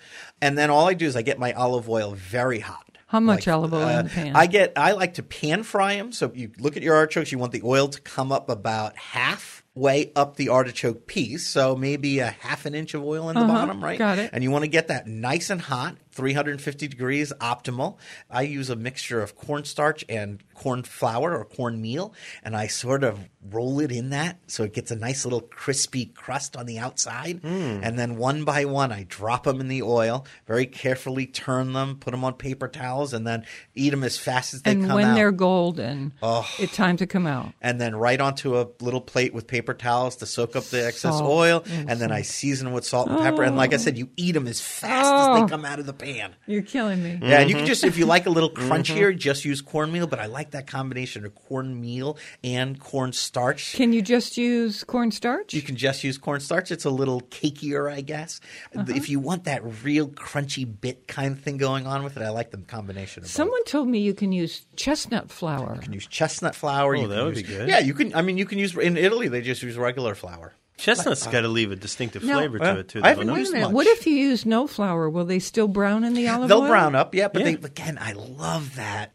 [0.40, 2.86] And then all I do is I get my olive oil very hot.
[3.07, 4.37] How much olive oil in uh, the pan?
[4.37, 6.11] I get I like to pan fry them.
[6.12, 10.12] So you look at your artichokes, you want the oil to come up about halfway
[10.16, 11.47] up the artichoke piece.
[11.47, 14.01] So maybe a half an inch of oil in the bottom, right?
[14.01, 14.16] Uh-huh.
[14.16, 14.31] got it.
[14.33, 17.96] And you want to get that nice and hot, 350 degrees optimal.
[18.31, 23.05] I use a mixture of cornstarch and corn flour or corn meal, and I sort
[23.05, 26.79] of roll it in that so it gets a nice little crispy crust on the
[26.79, 27.40] outside.
[27.42, 27.81] Hmm.
[27.83, 31.96] And then one by one, I drop them in the oil, very carefully turn them,
[31.96, 34.94] put them on paper towels, and then eat them as fast as they and come
[34.96, 36.48] when they're golden, oh.
[36.59, 37.52] it's time to come out.
[37.61, 41.18] and then right onto a little plate with paper towels to soak up the excess
[41.18, 41.31] Salt.
[41.31, 43.42] oil, and then I season with salt and pepper.
[43.42, 45.42] And like I said, you eat them as fast as Oh.
[45.42, 46.37] they come out of the pan.
[46.47, 47.19] You're killing me.
[47.23, 50.07] Yeah, and you can just if you like a little crunchier, just use cornmeal.
[50.07, 53.75] But I like that combination of cornmeal and cornstarch.
[53.75, 55.55] Can you just use cornstarch?
[55.55, 56.71] You can just use cornstarch.
[56.71, 58.40] It's a little cakier, I guess.
[58.75, 58.85] Uh-huh.
[58.95, 62.31] If you want that real crunchy bit kind of thing going on with it, I
[62.31, 63.33] like the combination of both.
[63.33, 65.75] Someone told me you can use chestnut flour.
[65.77, 66.97] You can use chestnut flour.
[66.97, 67.69] Oh, you that would use- be good.
[67.69, 68.14] Yeah, you can.
[68.14, 69.29] I mean, you can use in Italy.
[69.29, 70.55] They just use regular flour.
[70.77, 72.99] Chestnut's got to leave a distinctive No, flavor uh, to it, too.
[72.99, 73.33] I though, haven't no?
[73.35, 73.67] Wait a used minute.
[73.67, 73.75] much.
[73.75, 75.09] What if you use no flour?
[75.09, 76.49] Will they still brown in the olive oil?
[76.49, 76.69] They'll oil?
[76.69, 77.29] brown up, yeah.
[77.29, 77.57] But Yeah.
[77.57, 79.12] they again, I love that.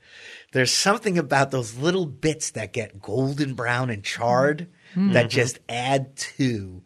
[0.54, 5.13] There's something about those little bits that get golden brown and charred Mm-hmm.
[5.13, 6.82] that just add to.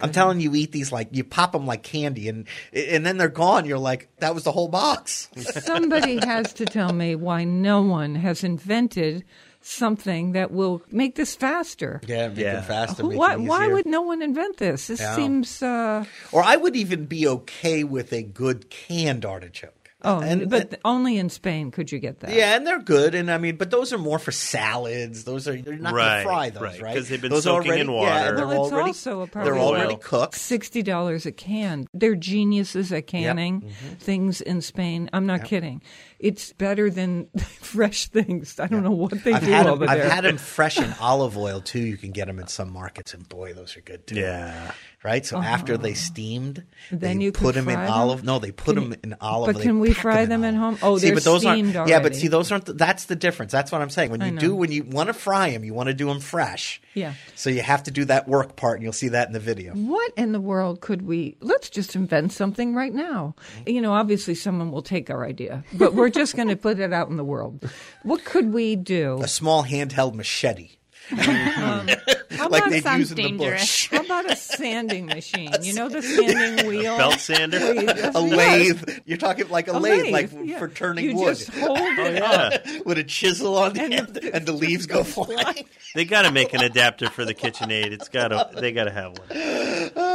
[0.00, 3.28] I'm telling you, eat these like you pop them like candy, and and then they're
[3.28, 3.64] gone.
[3.64, 5.28] You're like, that was the whole box.
[5.36, 9.24] Somebody has to tell me why no one has invented
[9.60, 12.00] something that will make this faster.
[12.06, 12.54] Yeah, make Yeah.
[12.54, 13.02] them faster.
[13.04, 14.86] Make Why, them why would no one invent this?
[14.86, 15.14] This Yeah.
[15.16, 15.62] seems.
[15.62, 19.74] Uh, Or I would even be okay with a good canned artichoke.
[20.08, 22.32] Oh, And- but only in Spain could you get that.
[22.32, 25.24] Yeah, and they're good, and I mean, but those are more for salads.
[25.24, 26.96] Those are they're not Right, to fry those, right, right?
[26.96, 28.10] 'cause they've been those soaking already, in water.
[28.10, 29.96] and they're Well, it's already also a they're already oil.
[29.98, 30.34] cooked.
[30.36, 31.86] Sixty dollars a can.
[31.94, 33.94] They're geniuses at canning Mm-hmm.
[33.98, 35.10] things in Spain.
[35.12, 35.82] I'm not kidding.
[36.18, 37.28] It's better than
[37.60, 38.58] fresh things.
[38.58, 40.92] I don't know what they I've do had over them, I've had them fresh in
[41.00, 41.80] olive oil too.
[41.80, 44.16] You can get them in some markets, and boy, those are good too.
[44.16, 44.72] Yeah.
[45.04, 45.24] Right.
[45.24, 45.42] So oh.
[45.42, 46.64] after they steamed.
[46.90, 47.90] Then they you put them in them?
[47.90, 48.24] olive.
[48.24, 49.54] No, they put Can them in olive.
[49.54, 50.76] but can we fry in them at home?
[50.82, 51.88] Oh, see, but those steamed aren't.
[51.88, 52.64] Yeah, but see, those aren't.
[52.64, 53.52] The, that's the difference.
[53.52, 54.10] That's what I'm saying.
[54.10, 56.82] When you do, when you want to fry them, you want to do them fresh.
[56.94, 57.14] Yeah.
[57.36, 59.72] So you have to do that work part, and you'll see that in the video.
[59.74, 61.36] What in the world could we?
[61.40, 63.36] Let's just invent something right now.
[63.58, 63.70] Mm-hmm.
[63.70, 66.92] You know, obviously someone will take our idea, but we're just going to put it
[66.92, 67.70] out in the world.
[68.02, 69.20] What could we do?
[69.22, 70.77] A small handheld machete,
[71.08, 71.62] Mm-hmm.
[71.62, 71.88] Um,
[72.38, 73.88] how like about, they'd use in the bush.
[73.90, 75.50] how about a sanding machine?
[75.62, 76.96] You know the sanding wheel.
[76.96, 77.58] Belt sander?
[77.58, 78.88] Where you just- A yes, lathe.
[79.06, 80.58] You're talking like a, a lathe, like yeah.
[80.58, 81.36] for turning you wood.
[81.36, 82.80] just hold oh, it Yeah.
[82.84, 85.64] with a chisel on the And end, the- and the leaves go flying.
[85.94, 87.92] They got to make an adapter for the KitchenAid.
[87.92, 88.50] It's got to.
[88.60, 89.28] They got to have one.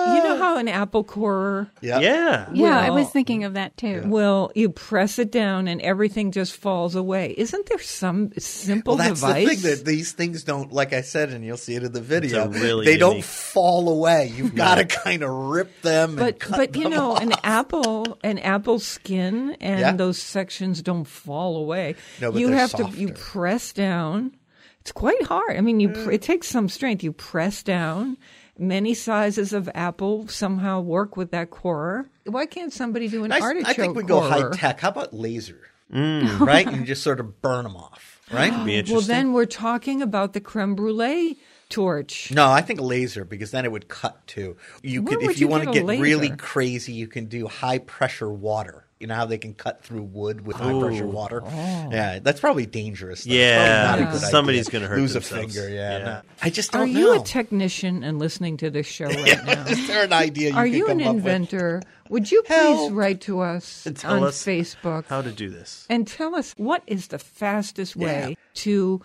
[0.05, 1.99] You know how an apple corer Yeah.
[1.99, 2.49] Yeah.
[2.53, 4.03] Yeah, I was thinking of that too.
[4.05, 7.33] Well, you press it down and everything just falls away.
[7.37, 9.47] Isn't there some simple Well, that's device?
[9.47, 12.01] the thing that these things don't, like I said, and you'll see it in the
[12.01, 12.47] video.
[12.47, 14.31] Really they don't fall away.
[14.35, 16.11] You've got to kind of rip them.
[16.11, 19.91] and but cut but you them know, an apple, an apple skin, and Yeah.
[19.93, 21.95] those sections don't fall away.
[22.21, 24.35] No, but you they're have to you press down.
[24.81, 25.55] It's quite hard.
[25.55, 26.13] I mean, you pr- mm.
[26.15, 27.03] it takes some strength.
[27.03, 28.17] You press down.
[28.57, 32.09] Many sizes of apple somehow work with that corer.
[32.25, 34.79] Why can't somebody do an I, artichoke I think we go high tech.
[34.79, 35.59] How about laser?
[35.91, 36.39] Mm.
[36.45, 38.21] Right, and just sort of burn them off.
[38.31, 38.65] Right.
[38.65, 41.37] Be Well, then we're talking about the creme brulee
[41.69, 42.31] torch.
[42.31, 44.57] No, I think laser because then it would cut too.
[44.81, 47.07] You Where could, would if you, you want to get a get really crazy, you
[47.07, 48.85] can do high pressure water.
[49.03, 51.41] You know how they can cut through wood with high pressure water.
[51.43, 51.49] Oh.
[51.91, 53.25] Yeah, that's probably dangerous.
[53.25, 53.33] though.
[53.33, 55.55] Yeah, probably not a good somebody's gonna hurt lose themselves.
[55.57, 55.69] a finger.
[55.75, 56.05] Yeah, Yeah.
[56.05, 56.21] no.
[56.41, 56.99] I just don't Are know.
[56.99, 59.65] you a technician and listening to this show right now?
[59.65, 61.81] Is there an idea you Are you an come inventor?
[62.09, 62.93] Would you please Help.
[62.93, 65.85] write to us Tell on us Facebook how to do this.
[65.89, 69.01] and tell us what is the fastest way to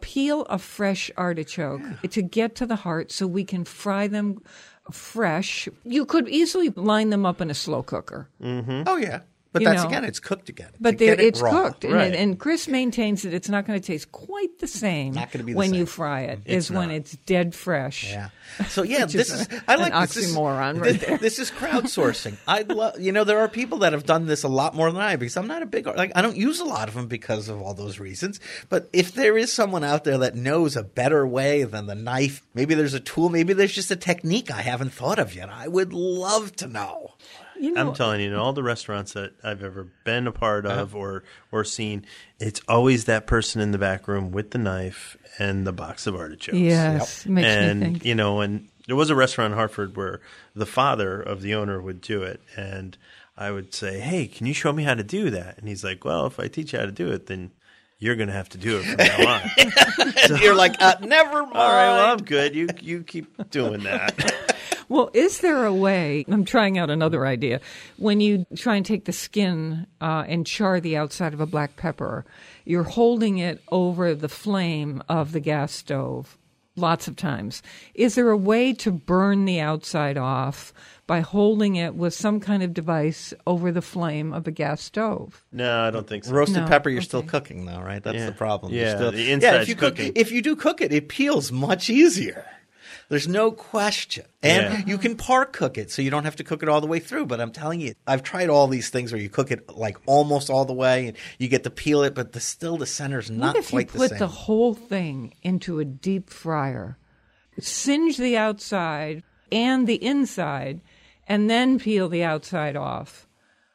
[0.00, 4.40] peel a fresh artichoke to get to the heart so we can fry them
[4.90, 5.68] fresh.
[5.84, 8.28] You could easily line them up in a slow cooker.
[8.42, 8.82] Mm-hmm.
[8.86, 9.20] Oh yeah,
[9.52, 9.88] but You that's know.
[9.88, 10.70] again, it's cooked again.
[10.80, 12.14] But To they're- it it's cooked, and, Right.
[12.14, 15.52] and Chris maintains that it's not going to taste quite the same Not gonna be
[15.52, 18.10] the when you fry it It's as when it's dead fresh.
[18.10, 18.28] Yeah.
[18.68, 20.14] So yeah, this is is, a- I like an this.
[20.14, 21.18] This is- oxymoron right this, there.
[21.18, 22.36] This is crowdsourcing.
[22.46, 25.00] I love you know there are people that have done this a lot more than
[25.00, 27.48] I because I'm not a big like I don't use a lot of them because
[27.48, 28.40] of all those reasons.
[28.68, 32.42] But if there is someone out there that knows a better way than the knife,
[32.54, 35.48] maybe there's a tool, maybe there's just a technique I haven't thought of yet.
[35.48, 37.14] I would love to know.
[37.62, 40.66] You know, I'm telling you, in all the restaurants that I've ever been a part
[40.66, 40.80] Uh-huh.
[40.82, 41.22] of or
[41.52, 42.04] or seen,
[42.40, 46.14] it's always that person in the back room with the knife and the box of
[46.16, 46.58] artichokes.
[46.58, 48.04] yes, makes and me think.
[48.04, 50.20] you know, and there was a restaurant in Hartford where
[50.56, 52.98] the father of the owner would do it, and
[53.36, 56.04] I would say, "Hey, can you show me how to do that?" And he's like,
[56.04, 57.52] "Well, if I teach you how to do it, then
[58.00, 59.40] you're going to have to do it from now on."
[60.28, 61.52] And you're like, uh, never mind.
[61.54, 62.54] All right, well, I'm good.
[62.56, 64.14] You you keep doing that.
[64.92, 66.26] Well, is there a way?
[66.28, 67.62] I'm trying out another idea.
[67.96, 71.76] When you try and take the skin uh, and char the outside of a black
[71.76, 72.26] pepper,
[72.66, 76.36] you're holding it over the flame of the gas stove
[76.76, 77.62] lots of times.
[77.94, 80.74] Is there a way to burn the outside off
[81.06, 85.42] by holding it with some kind of device over the flame of a gas stove?
[85.52, 86.32] no, I don't think so.
[86.32, 88.02] Roasted No, pepper, you're still cooking though, right?
[88.02, 88.26] That's Yeah.
[88.26, 88.72] the problem.
[88.74, 89.32] Yeah, still, the yeah.
[89.34, 92.46] inside's If you cook, if you do cook it, it peels much easier.
[93.12, 94.82] There's no question, and Yeah.
[94.86, 96.98] you can par cook it, so you don't have to cook it all the way
[96.98, 97.26] through.
[97.26, 100.48] But I'm telling you, I've tried all these things where you cook it like almost
[100.48, 103.54] all the way, and you get to peel it, but the, still the center's not
[103.54, 104.18] what if you quite put the same.
[104.18, 106.96] the whole thing into a deep fryer,
[107.60, 110.80] singe the outside and the inside,
[111.28, 113.28] and then peel the outside off?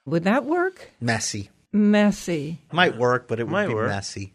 [0.06, 0.90] Would that work?
[1.00, 2.62] Messy Messy.
[2.72, 3.90] might work, but it would Might be work.
[3.90, 4.34] messy.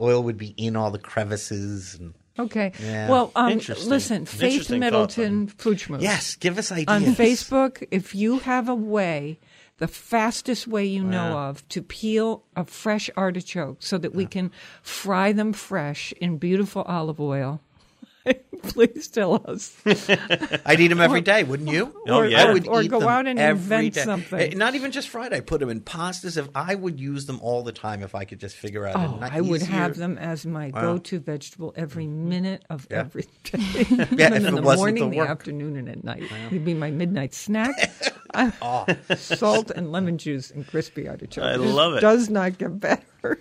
[0.00, 2.72] Oil would be in all the crevices, and Okay.
[2.82, 3.08] Yeah.
[3.08, 6.02] Well, um, listen, Faith Middleton Food Schmooze.
[6.02, 9.38] yes, give us ideas On Facebook, if you have a way,
[9.78, 14.50] the fastest way you know of to peel a fresh artichoke so that we can
[14.82, 17.60] fry them fresh in beautiful olive oil,
[18.62, 19.76] please tell us.
[20.66, 21.94] I'd eat them every day, wouldn't you?
[22.10, 22.44] Oh, yeah.
[22.44, 24.00] I would Or eat go them out and invent day.
[24.02, 24.40] something.
[24.40, 25.32] Eh, Not even just fried.
[25.32, 26.36] I put them in pastas.
[26.36, 28.96] If I would use them all the time, if I could just figure out.
[28.96, 32.86] Oh, a not I would easier- have them as my go-to vegetable every minute of
[32.90, 32.98] Yeah.
[33.00, 33.58] every day.
[33.58, 36.24] Yeah, if in it the wasn't morning, the the, afternoon, and at night.
[36.46, 37.92] It'd be my midnight snack.
[39.16, 41.44] Salt and lemon juice and crispy artichoke.
[41.44, 42.00] I This love it.
[42.00, 43.38] Does not get better.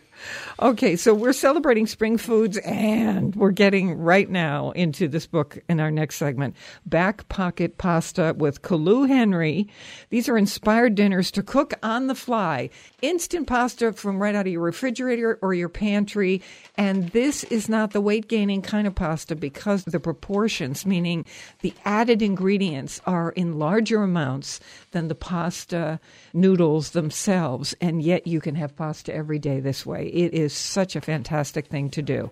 [0.60, 5.80] Okay, so we're celebrating spring foods and we're getting right now into this book in
[5.80, 9.68] our next segment Back Pocket Pasta with Colu Henry.
[10.10, 12.70] These are inspired dinners to cook on the fly.
[13.02, 16.42] Instant pasta from right out of your refrigerator or your pantry.
[16.78, 21.26] And this is not the weight gaining kind of pasta because the proportions, meaning
[21.62, 24.60] the added ingredients, are in larger amounts
[24.92, 26.00] than the pasta
[26.34, 27.76] noodles themselves.
[27.82, 30.08] And yet you can have pasta every day this way.
[30.08, 32.32] It is such a fantastic thing to do.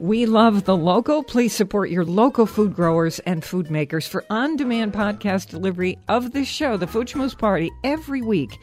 [0.00, 1.22] We love the local.
[1.22, 6.32] Please support your local food growers and food makers for on demand podcast delivery of
[6.32, 8.58] this show, The Food Schmooze Party, every week.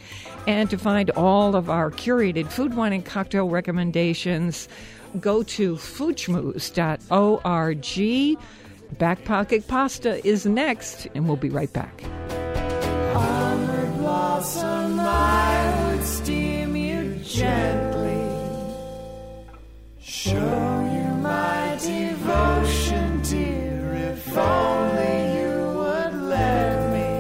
[0.45, 4.67] And to find all of our curated food, wine, and cocktail recommendations,
[5.19, 8.37] go to foodschmooze.org.
[8.97, 12.03] Back Pocket Pasta is next, and we'll be right back.
[13.97, 18.01] Blossom, I would steam you gently.
[20.33, 20.80] My
[21.81, 27.11] devotion, dear, if only you would let me.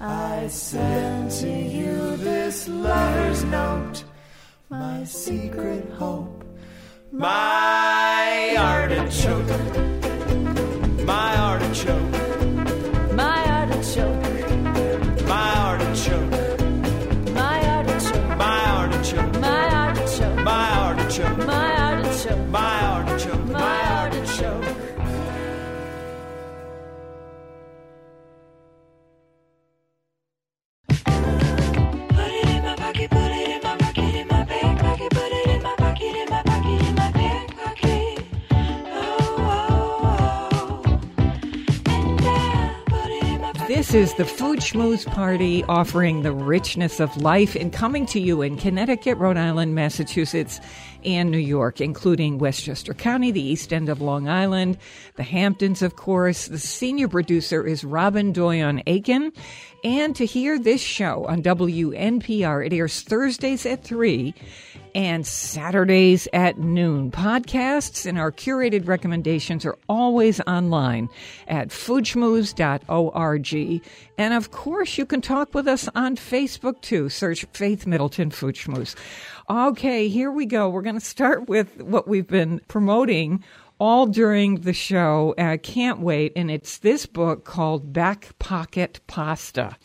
[0.00, 4.02] I send to you this lover's note,
[4.68, 6.44] my secret hope,
[7.12, 9.60] my artichoke,
[11.04, 12.05] my artichoke.
[43.86, 48.42] This is the Food Schmooze Party offering the richness of life and coming to you
[48.42, 50.60] in Connecticut, Rhode Island, Massachusetts,
[51.04, 54.78] and New York, including Westchester County, the east end of Long Island,
[55.16, 56.48] the Hamptons, of course.
[56.48, 59.32] The senior producer is Robin Doyon Aiken.
[59.84, 64.34] And to hear this show on WNPR, it airs Thursdays at 3
[64.94, 67.10] and Saturdays at noon.
[67.10, 71.10] Podcasts and our curated recommendations are always online
[71.46, 73.82] at foodschmooze.org.
[74.18, 77.10] And of course, you can talk with us on Facebook too.
[77.10, 78.56] Search Faith Middleton Food.
[79.48, 80.68] Okay, here we go.
[80.68, 83.44] We're going to start with what we've been promoting
[83.78, 85.36] all during the show.
[85.38, 86.32] I can't wait.
[86.34, 89.76] And it's this book called Back Pocket Pasta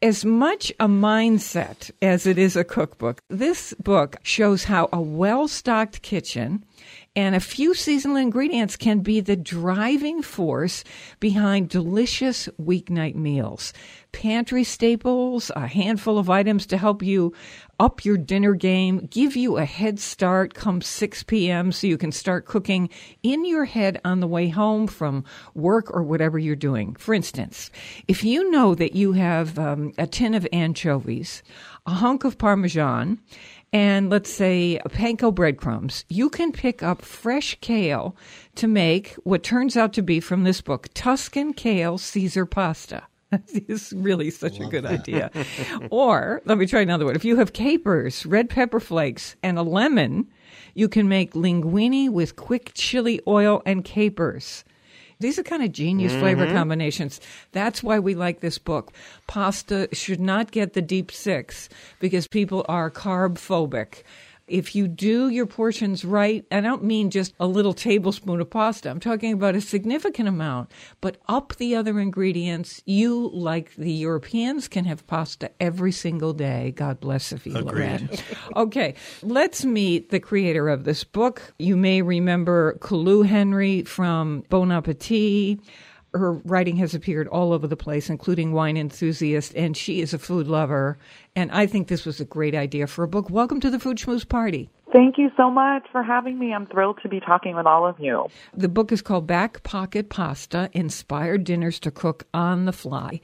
[0.00, 3.20] as much a mindset as it is a cookbook.
[3.28, 6.64] This book shows how a well stocked kitchen
[7.16, 10.84] and a few seasonal ingredients can be the driving force
[11.18, 13.72] behind delicious weeknight meals.
[14.12, 17.34] Pantry staples, a handful of items to help you
[17.80, 21.72] up your dinner game, give you a head start come 6 p.m.
[21.72, 22.88] so you can start cooking
[23.24, 26.94] in your head on the way home from work or whatever you're doing.
[26.94, 27.70] For instance,
[28.06, 31.42] if you know that you have um, a tin of anchovies,
[31.86, 33.18] a hunk of Parmesan,
[33.72, 38.16] and let's say panko breadcrumbs, you can pick up fresh kale
[38.56, 43.04] to make what turns out to be from this book Tuscan kale Caesar pasta.
[43.54, 45.30] It's really such a good idea.
[45.90, 47.14] or let me try another one.
[47.14, 50.26] If you have capers, red pepper flakes, and a lemon,
[50.74, 54.64] you can make linguine with quick chili oil and capers.
[55.20, 56.56] These are kind of genius flavor mm-hmm.
[56.56, 57.20] combinations.
[57.52, 58.92] That's why we like this book.
[59.26, 61.68] Pasta should not get the deep six
[62.00, 64.02] because people are carb phobic.
[64.50, 68.90] If you do your portions right, I don't mean just a little tablespoon of pasta.
[68.90, 72.82] I'm talking about a significant amount, but up the other ingredients.
[72.84, 76.72] You, like the Europeans, can have pasta every single day.
[76.72, 78.10] God bless if you, Lorraine.
[78.56, 81.54] okay, let's meet the creator of this book.
[81.60, 85.60] You may remember Colu Henry from Bon Appetit.
[86.12, 90.18] Her writing has appeared all over the place, including Wine Enthusiast, and she is a
[90.18, 90.98] food lover.
[91.36, 93.30] And I think this was a great idea for a book.
[93.30, 94.70] Welcome to the Food Schmooze Party.
[94.92, 96.52] Thank you so much for having me.
[96.52, 98.26] I'm thrilled to be talking with all of you.
[98.52, 103.20] The book is called Back Pocket Pasta Inspired Dinners to Cook on the Fly.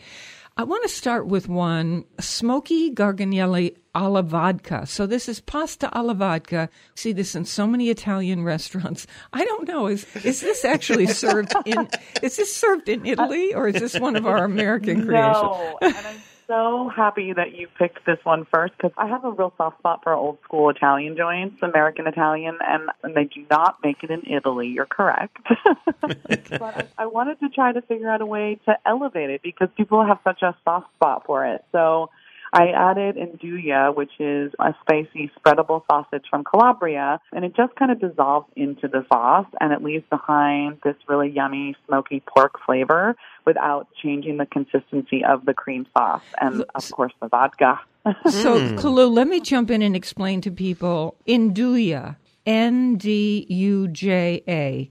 [0.58, 4.86] I want to start with one smoky garganelli alla vodka.
[4.86, 6.70] So this is pasta alla vodka.
[6.94, 9.06] See this in so many Italian restaurants.
[9.34, 11.86] I don't know is is this actually served in
[12.22, 15.76] is this served in Italy or is this one of our American creations?
[15.82, 15.92] No,
[16.46, 20.02] so happy that you picked this one first because I have a real soft spot
[20.02, 24.22] for old school Italian joints, American Italian, and, and they do not make it in
[24.26, 24.68] Italy.
[24.68, 25.36] You're correct.
[26.02, 29.68] but I, I wanted to try to figure out a way to elevate it because
[29.76, 31.64] people have such a soft spot for it.
[31.72, 32.10] So
[32.56, 37.92] I added 'Nduja, which is a spicy spreadable sausage from Calabria, and it just kind
[37.92, 43.14] of dissolves into the sauce and it leaves behind this really yummy smoky pork flavor
[43.44, 47.78] without changing the consistency of the cream sauce and of course the vodka.
[48.30, 48.76] So, hmm.
[48.76, 54.88] Colu, let me jump in and explain to people 'Nduja, N D U J A.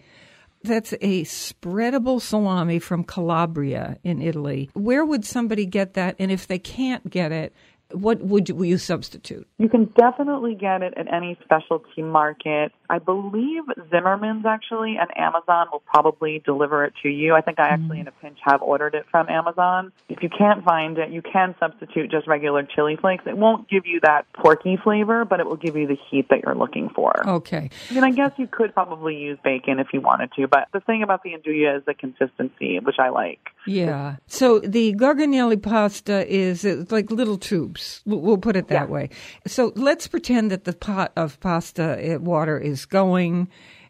[0.66, 4.70] That's a spreadable salami from Calabria in Italy.
[4.74, 6.16] Where would somebody get that?
[6.18, 7.53] And if they can't get it,
[7.91, 9.47] what would you, you substitute?
[9.57, 12.71] You can definitely get it at any specialty market.
[12.89, 17.33] I believe Zingerman's actually and Amazon will probably deliver it to you.
[17.33, 19.91] I think I actually in a pinch have ordered it from Amazon.
[20.09, 23.23] If you can't find it, you can substitute just regular chili flakes.
[23.25, 26.41] It won't give you that porky flavor, but it will give you the heat that
[26.43, 27.27] you're looking for.
[27.27, 27.69] Okay.
[27.89, 30.79] I mean, I guess you could probably use bacon if you wanted to, but the
[30.79, 33.39] thing about the andouille is the consistency, which I like.
[33.67, 34.17] Yeah.
[34.27, 37.74] So the garganelli pasta is uh, like little tubes.
[38.05, 39.09] We'll we'll put it that way.
[39.47, 43.49] So let's pretend that the pot of pasta uh, water is going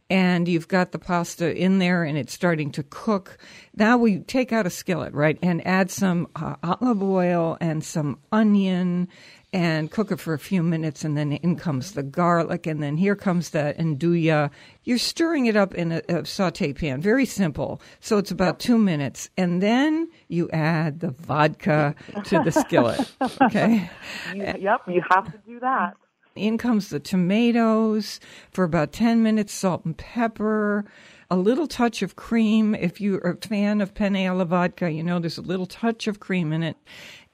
[0.09, 3.38] and you've got the pasta in there and it's starting to cook.
[3.75, 8.19] Now we take out a skillet, right, and add some uh, olive oil and some
[8.31, 9.07] onion
[9.56, 12.97] and cook it for a few minutes and then in comes the garlic and then
[12.97, 14.51] here comes the 'nduja.
[14.84, 16.99] You're stirring it up in a, a saute pan.
[16.99, 17.82] Very simple.
[18.01, 19.30] So it's about two minutes.
[19.38, 21.95] And then you add the vodka
[22.26, 23.10] to the skillet.
[23.41, 23.89] Okay.
[24.34, 25.95] You, yep, you have to do that.
[26.36, 28.20] In comes the tomatoes
[28.51, 30.84] for about 10 minutes, salt and pepper,
[31.32, 32.76] a little touch of cream.
[32.76, 36.20] If you're a fan of penne alla vodka, you know there's a little touch of
[36.20, 36.78] cream in it.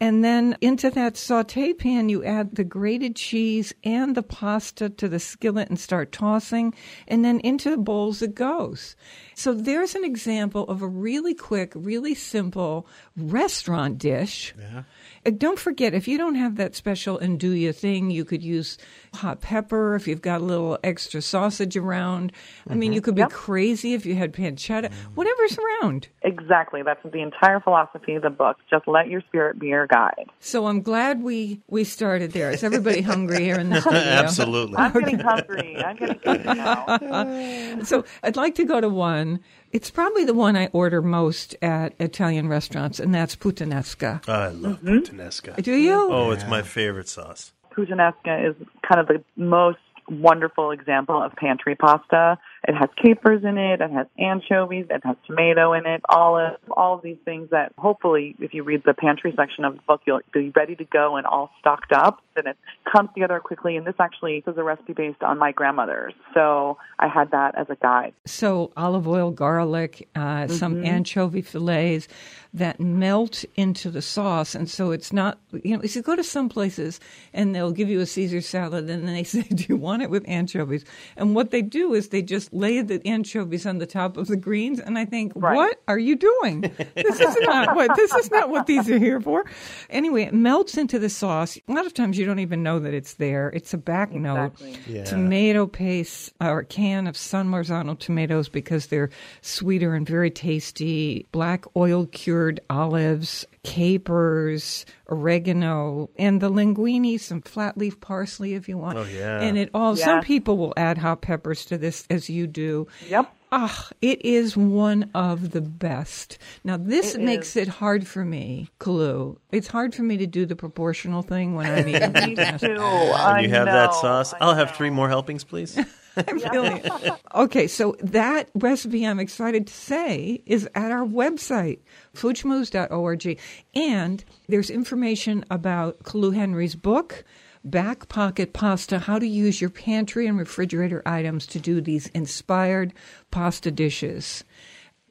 [0.02, 5.08] And then into that saute pan, you add the grated cheese and the pasta to
[5.08, 6.74] the skillet and start tossing.
[7.08, 8.96] And then into the bowls it goes.
[9.36, 14.56] So there's an example of a really quick, really simple restaurant dish.
[14.58, 14.84] Yeah.
[15.26, 18.78] Uh, Don't forget, if you don't have that special 'Nduja thing, you could use
[19.14, 22.32] hot pepper if you've got a little extra sausage around.
[22.70, 26.08] I mean, you could be crazy if you had pancetta, whatever's around.
[26.24, 26.82] Exactly.
[26.82, 28.58] That's the entire philosophy of the book.
[28.70, 30.28] Just let your spirit be your guide.
[30.40, 32.50] So I'm glad we we started there.
[32.52, 34.00] Is everybody hungry here in the studio?
[34.26, 34.78] Absolutely.
[34.78, 35.78] I'm getting hungry.
[35.84, 37.80] I'm getting hungry now.
[37.84, 39.40] So I'd like to go to one.
[39.72, 44.28] It's probably the one I order most at Italian restaurants, and that's puttanesca.
[44.28, 44.98] I love Mm-hmm.
[44.98, 45.62] puttanesca.
[45.64, 46.10] Do you?
[46.12, 47.54] Oh, it's my favorite sauce.
[47.76, 48.56] Puttanesca is
[48.88, 49.78] kind of the most
[50.10, 52.38] wonderful example of pantry pasta.
[52.68, 56.96] It has capers in it, it has anchovies, it has tomato in it, olive, all
[56.96, 60.22] of these things that hopefully, if you read the pantry section of the book, you'll
[60.32, 62.22] be ready to go and all stocked up.
[62.36, 62.58] And it
[62.92, 63.78] comes together quickly.
[63.78, 66.14] And this actually is a recipe based on my grandmother's.
[66.34, 68.14] So I had that as a guide.
[68.26, 72.08] So olive oil, garlic, uh, some anchovy fillets
[72.54, 75.40] that melt into the sauce, and so it's not.
[75.64, 77.00] You know, if you go to some places
[77.34, 80.10] and they'll give you a Caesar salad, and then they say, "Do you want it
[80.10, 80.84] with anchovies?"
[81.16, 84.36] And what they do is they just lay the anchovies on the top of the
[84.36, 85.56] greens, and I think, Right.
[85.56, 86.62] "What are you doing?
[86.96, 89.46] this is not what this is not what these are here for."
[89.90, 91.58] Anyway, it melts into the sauce.
[91.68, 93.50] A lot of times you don't even know that it's there.
[93.54, 94.54] It's a back note
[94.88, 95.04] Yeah.
[95.06, 99.10] tomato paste or a can of San Marzano tomatoes because they're
[99.42, 107.78] sweeter and very tasty, black oil cured olives, capers, oregano, and the linguine, some flat
[107.78, 108.98] leaf parsley if you want.
[108.98, 109.42] Oh, yeah.
[109.42, 112.88] And it all, some people will add hot peppers to this as you do.
[113.08, 113.34] Yep.
[113.54, 116.38] Ah, it is one of the best.
[116.64, 117.64] Now, this It makes is.
[117.64, 119.38] it hard for me, Colu.
[119.52, 122.14] It's hard for me to do the proportional thing when I'm eating.
[122.14, 122.60] Me puttanesca.
[122.62, 122.76] too.
[122.76, 125.78] When I you have that sauce, I I'll have three more helpings, please.
[126.28, 127.14] I'm feeling it.
[127.36, 131.80] Okay, so that recipe I'm excited to say is at our website,
[132.14, 133.40] foodschmooze.org.
[133.76, 137.24] And there's information about Colu Henry's book,
[137.64, 142.92] Back Pocket Pasta How to Use Your Pantry and Refrigerator Items to Do These Inspired
[143.30, 144.44] Pasta Dishes.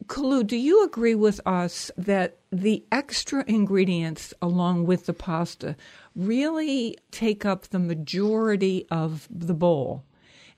[0.08, 5.76] Colu, do you agree with us that the extra ingredients along with the pasta
[6.16, 10.02] really take up the majority of the bowl?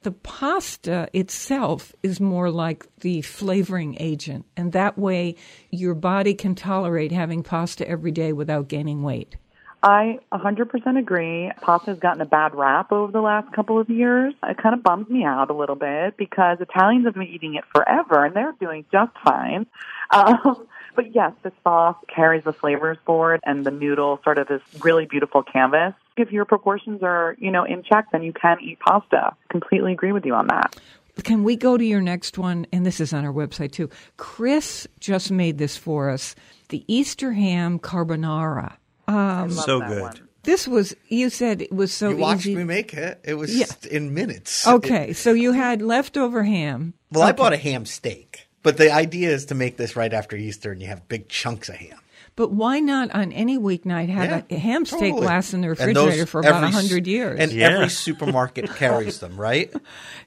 [0.01, 5.37] The pasta itself is more like the flavoring agent, and that way
[5.71, 9.37] your body can tolerate having pasta every day without gaining weight.
[9.83, 11.51] I 100% agree.
[11.61, 14.33] Pasta has gotten a bad rap over the last couple of years.
[14.45, 17.65] It kind of bums me out a little bit because Italians have been eating it
[17.75, 19.67] forever and they're doing just fine.
[20.15, 24.61] Um, But yes, the sauce carries the flavors forward and the noodle sort of this
[24.83, 25.95] really beautiful canvas.
[26.17, 29.35] If your proportions are, you know, in check, then you can eat pasta.
[29.51, 30.77] Completely agree with you on that.
[31.25, 32.67] Can we go to your next one?
[32.73, 33.89] And this is on our website too.
[34.17, 36.35] Chris just made this for us
[36.69, 38.77] the Easter ham carbonara.
[39.13, 40.03] Um, so good.
[40.03, 40.29] one.
[40.45, 42.57] This was, you said it was so you watched easy.
[42.57, 43.21] me make it.
[43.25, 43.67] It was Yeah.
[43.91, 44.67] in minutes.
[44.67, 46.95] Okay, so you had leftover ham.
[47.13, 50.35] Well, I bought a ham steak, but the idea is to make this right after
[50.37, 51.97] Easter, and you have big chunks of ham.
[52.35, 55.27] But why not on any weeknight have a ham steak totally.
[55.27, 57.39] lasts in the refrigerator those- for about every hundred years?
[57.39, 57.69] And Yeah.
[57.69, 59.71] every supermarket carries them, right?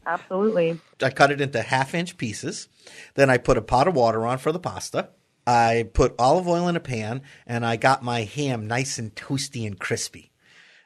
[0.06, 0.80] Absolutely.
[1.02, 2.68] I cut it into half inch pieces.
[3.16, 5.10] Then I put a pot of water on for the pasta.
[5.48, 9.66] I put olive oil in a pan, and I got my ham nice and toasty
[9.68, 10.32] and crispy.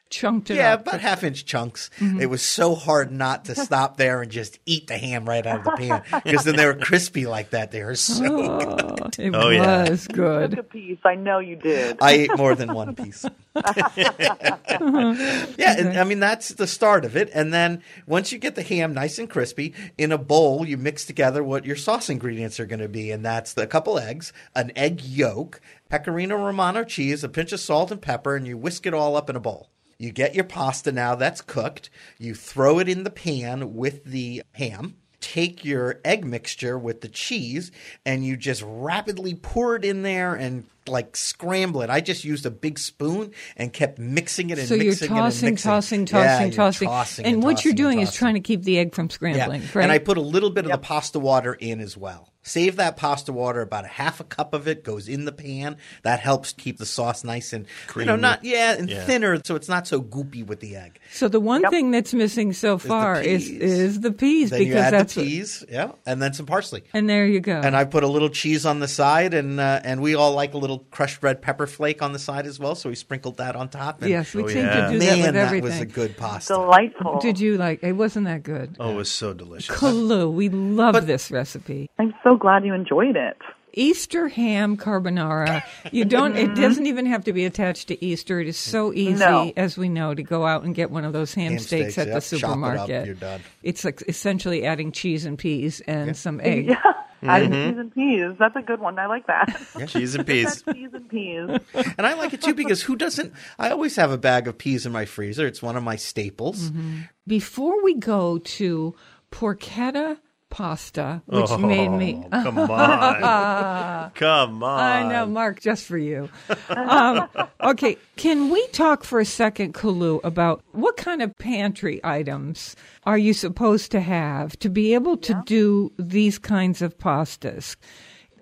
[0.10, 0.82] Chunked it Yeah, up.
[0.88, 1.90] about half inch chunks.
[2.00, 2.20] Mm-hmm.
[2.22, 5.60] It was so hard not to stop there and just eat the ham right out
[5.60, 7.72] of the pan because then they were crispy like that.
[7.72, 9.20] They were so good.
[9.20, 9.90] It Oh, yeah.
[9.90, 10.52] was good.
[10.52, 10.98] Took a piece.
[11.06, 11.98] I know you did.
[12.02, 13.24] I ate more than one piece.
[13.96, 17.30] yeah, and, I mean that's the start of it.
[17.34, 21.06] And then once you get the ham nice and crispy in a bowl, you mix
[21.06, 24.34] together what your sauce ingredients are going to be, and that's the, a couple eggs,
[24.56, 28.86] an egg yolk, pecorino romano cheese, a pinch of salt and pepper, and you whisk
[28.86, 29.70] it all up in a bowl.
[30.00, 31.90] You get your pasta now that's cooked.
[32.18, 34.96] You throw it in the pan with the ham.
[35.20, 37.70] Take your egg mixture with the cheese
[38.06, 41.90] and you just rapidly pour it in there and like scramble it.
[41.90, 45.18] I just used a big spoon and kept mixing it and So you're mixing it
[45.44, 48.40] and tossing, tossing, Yeah, tossing, you're tossing, tossing and what you're doing is trying to
[48.40, 49.68] keep the egg from scrambling, Yeah.
[49.74, 49.84] right?
[49.84, 52.30] And I put a little bit of the pasta water in as well.
[52.42, 53.62] Save that pasta water.
[53.62, 55.76] About a half a cup of it goes in the pan.
[56.04, 58.22] That helps keep the sauce nice and you know Creamy.
[58.22, 59.04] not yeah and Yeah.
[59.06, 61.00] thinner, so it's not so goopy with the egg.
[61.12, 61.72] so the one Yep.
[61.72, 63.62] thing that's missing so far is peas.
[63.62, 66.84] is the peas Then because you add that's the peas, yeah, and then some parsley.
[66.94, 67.60] and there you go.
[67.60, 70.54] And I put a little cheese on the side, and uh, and we all like
[70.54, 72.76] a little crushed red pepper flake on the side as well.
[72.76, 74.02] So we sprinkled that on top.
[74.02, 74.88] And yes, we Oh, seem yeah.
[74.88, 75.70] to do man, that with everything.
[75.70, 76.54] that was a good pasta.
[76.54, 77.20] Delightful.
[77.20, 77.84] Did you like?
[77.84, 78.76] It wasn't that good.
[78.80, 79.76] Oh, it was so delicious.
[79.76, 81.90] Colu, we love But- this recipe.
[82.00, 83.38] I'm so glad you enjoyed it.
[83.74, 85.64] Easter ham carbonara.
[85.92, 86.36] You don't.
[86.36, 88.40] It doesn't even have to be attached to Easter.
[88.40, 89.52] It is so easy, No.
[89.58, 91.98] as we know, to go out and get one of those ham, Ham steaks, steaks,
[91.98, 92.24] at yep.
[92.24, 93.06] the Chop it up, supermarket.
[93.06, 93.42] you're done.
[93.64, 96.68] It's like essentially adding cheese and peas and some egg.
[96.68, 96.82] Yeah.
[97.22, 98.32] Adding cheese and peas.
[98.40, 98.98] That's a good one.
[98.98, 99.54] I like that.
[99.88, 100.64] Cheese and peas.
[100.74, 101.50] cheese and peas.
[101.98, 103.34] And I like it too because who doesn't?
[103.58, 105.46] I always have a bag of peas in my freezer.
[105.46, 106.70] It's one of my staples.
[106.70, 107.00] Mm-hmm.
[107.28, 108.96] Before we go to
[109.32, 110.18] porchetta
[110.50, 112.24] pasta, which made me.
[112.32, 114.12] Oh, come on.
[114.16, 114.80] come on.
[114.80, 116.30] I know, Mark, just for you.
[116.70, 117.28] Um,
[117.62, 122.76] okay, can we talk for a second, Colu, about what kind of pantry items
[123.06, 127.76] are you supposed to have to be able to do these kinds of pastas?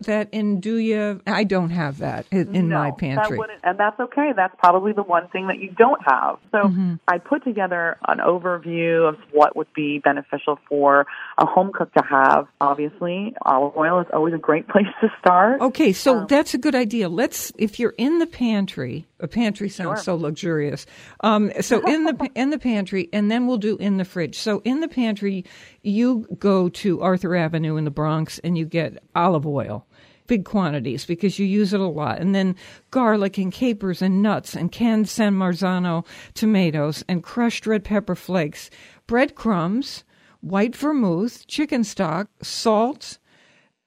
[0.01, 3.37] That 'nduja, I don't have that in, in my pantry.
[3.37, 4.31] That and that's okay.
[4.35, 6.37] That's probably the one thing that you don't have.
[6.51, 6.95] So Mm-hmm.
[7.07, 11.05] I put together an overview of what would be beneficial for
[11.37, 12.47] a home cook to have.
[12.59, 15.61] Obviously, olive oil is always a great place to start.
[15.61, 17.09] Okay, so Um, that's a good idea.
[17.09, 20.85] Let's, if you're in the pantry, a pantry sounds so luxurious.
[21.21, 24.37] Um, so in the in the pantry, and then we'll do in the fridge.
[24.37, 25.45] So in the pantry,
[25.81, 29.85] you go to Arthur Avenue in the Bronx, and you get olive oil.
[30.27, 32.19] Big quantities because you use it a lot.
[32.19, 32.55] And then
[32.91, 38.69] garlic and capers and nuts and canned San Marzano tomatoes and crushed red pepper flakes,
[39.07, 40.03] breadcrumbs,
[40.41, 43.19] white vermouth, chicken stock, salt,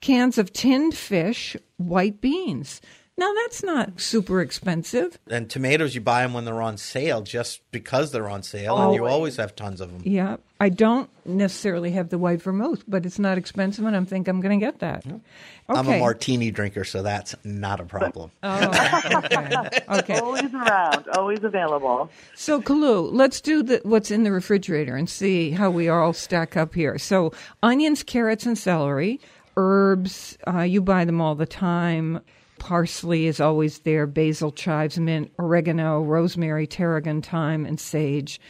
[0.01, 2.81] cans of tinned fish, white beans.
[3.21, 5.19] Now that's not super expensive.
[5.29, 8.95] And tomatoes, you buy them when they're on sale just because they're on sale, and
[8.95, 10.01] you always have tons of them.
[10.07, 14.27] Yeah, I don't necessarily have the white vermouth, but it's not expensive, and I think
[14.27, 15.05] I'm going to get that.
[15.07, 15.21] Okay.
[15.69, 18.31] I'm a martini drinker, so that's not a problem.
[18.43, 19.81] Oh, okay.
[19.91, 20.19] okay.
[20.19, 22.11] Always around, always available.
[22.35, 26.57] So, Colu, let's do the, what's in the refrigerator and see how we all stack
[26.57, 26.97] up here.
[26.97, 29.21] So, onions, carrots, and celery,
[29.59, 32.21] herbs, uh, you buy them all the time.
[32.61, 38.41] Parsley is always there, basil, chives, mint, oregano, rosemary, tarragon, thyme, and sage.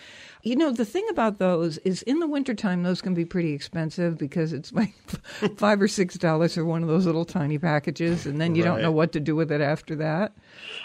[0.43, 4.17] You know, the thing about those is in the wintertime, those can be pretty expensive
[4.17, 4.95] because it's like
[5.59, 8.81] five or six dollars for one of those little tiny packages, and then you don't
[8.81, 10.33] know what to do with it after that.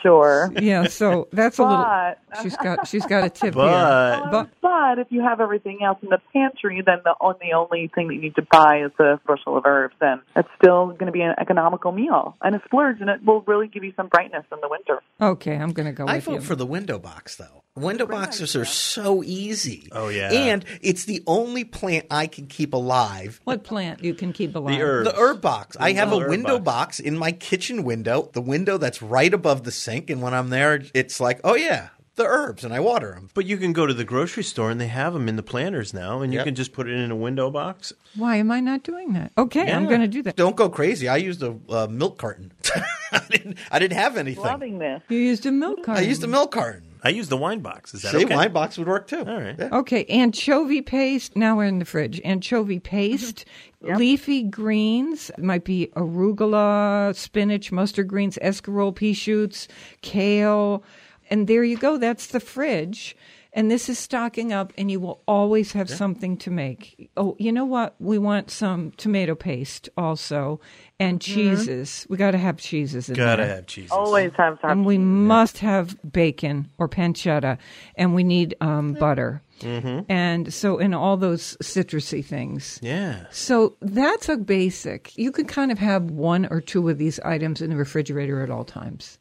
[0.01, 0.51] Sure.
[0.60, 1.78] Yeah, so that's a little.
[1.78, 4.24] But- She's got she's got a tip But- here.
[4.26, 7.89] Um, but But if you have everything else in the pantry, then the only, only
[7.95, 11.06] thing that you need to buy is a bushel of herbs, and it's still going
[11.06, 14.10] to be an economical meal and a splurge, and it will really give you some
[14.10, 15.01] brightness in the winter.
[15.22, 16.41] okay, I'm going to go I with vote you.
[16.41, 17.64] for the window box, though.
[17.76, 19.90] Window boxes are so easy.
[19.92, 20.32] Oh, yeah.
[20.32, 23.42] And it's the only plant I can keep alive.
[23.44, 24.78] What plant you can keep alive?
[24.78, 25.06] The herb.
[25.06, 25.76] The herb box.
[25.78, 27.00] I have a window box.
[27.00, 27.00] box.
[27.02, 30.10] in my kitchen window, the window that's right above the sink.
[30.10, 33.30] And when I'm there, it's like, oh, yeah, the herbs, and I water them.
[33.34, 35.94] But you can go to the grocery store and they have them in the planters
[35.94, 36.46] now, and you Yep.
[36.46, 37.92] can just put it in a window box.
[38.16, 39.34] Why am I not doing that?
[39.38, 40.38] Okay, I'm going to do that.
[40.38, 41.10] Don't go crazy.
[41.10, 42.54] I used a uh, milk carton.
[43.12, 44.46] I, didn't, I didn't have anything.
[44.46, 45.02] Loving this.
[45.10, 46.02] You used a milk carton.
[46.02, 46.84] I used a milk carton.
[47.06, 47.93] I use the wine box.
[47.93, 48.36] Is that See, okay?
[48.36, 49.20] wine box would work too.
[49.20, 49.56] All right.
[49.58, 49.70] Yeah.
[49.72, 51.36] Okay, anchovy paste.
[51.36, 52.20] Now we're in the fridge.
[52.26, 53.45] Anchovy paste,
[53.84, 53.95] mm-hmm.
[53.95, 59.68] leafy greens might be arugula, spinach, mustard greens, escarole, pea shoots,
[60.01, 60.84] kale,
[61.30, 61.98] and there you go.
[61.98, 63.16] That's the fridge.
[63.56, 67.10] And this is stocking up, and you will always have something to make.
[67.16, 67.96] Oh, you know what?
[68.00, 70.60] We want some tomato paste also,
[71.00, 72.06] and cheeses.
[72.10, 73.56] We got to have cheeses in Gotta there.
[73.56, 73.92] have cheese.
[73.92, 77.58] Always have to have And we must have bacon or pancetta,
[77.96, 79.42] and we need um, butter.
[79.62, 80.12] Mm-hmm.
[80.12, 82.78] And so, in all those citrusy things.
[82.82, 83.26] Yeah.
[83.32, 85.18] So, that's a basic.
[85.18, 88.50] You can kind of have one or two of these items in the refrigerator at
[88.50, 89.18] all times.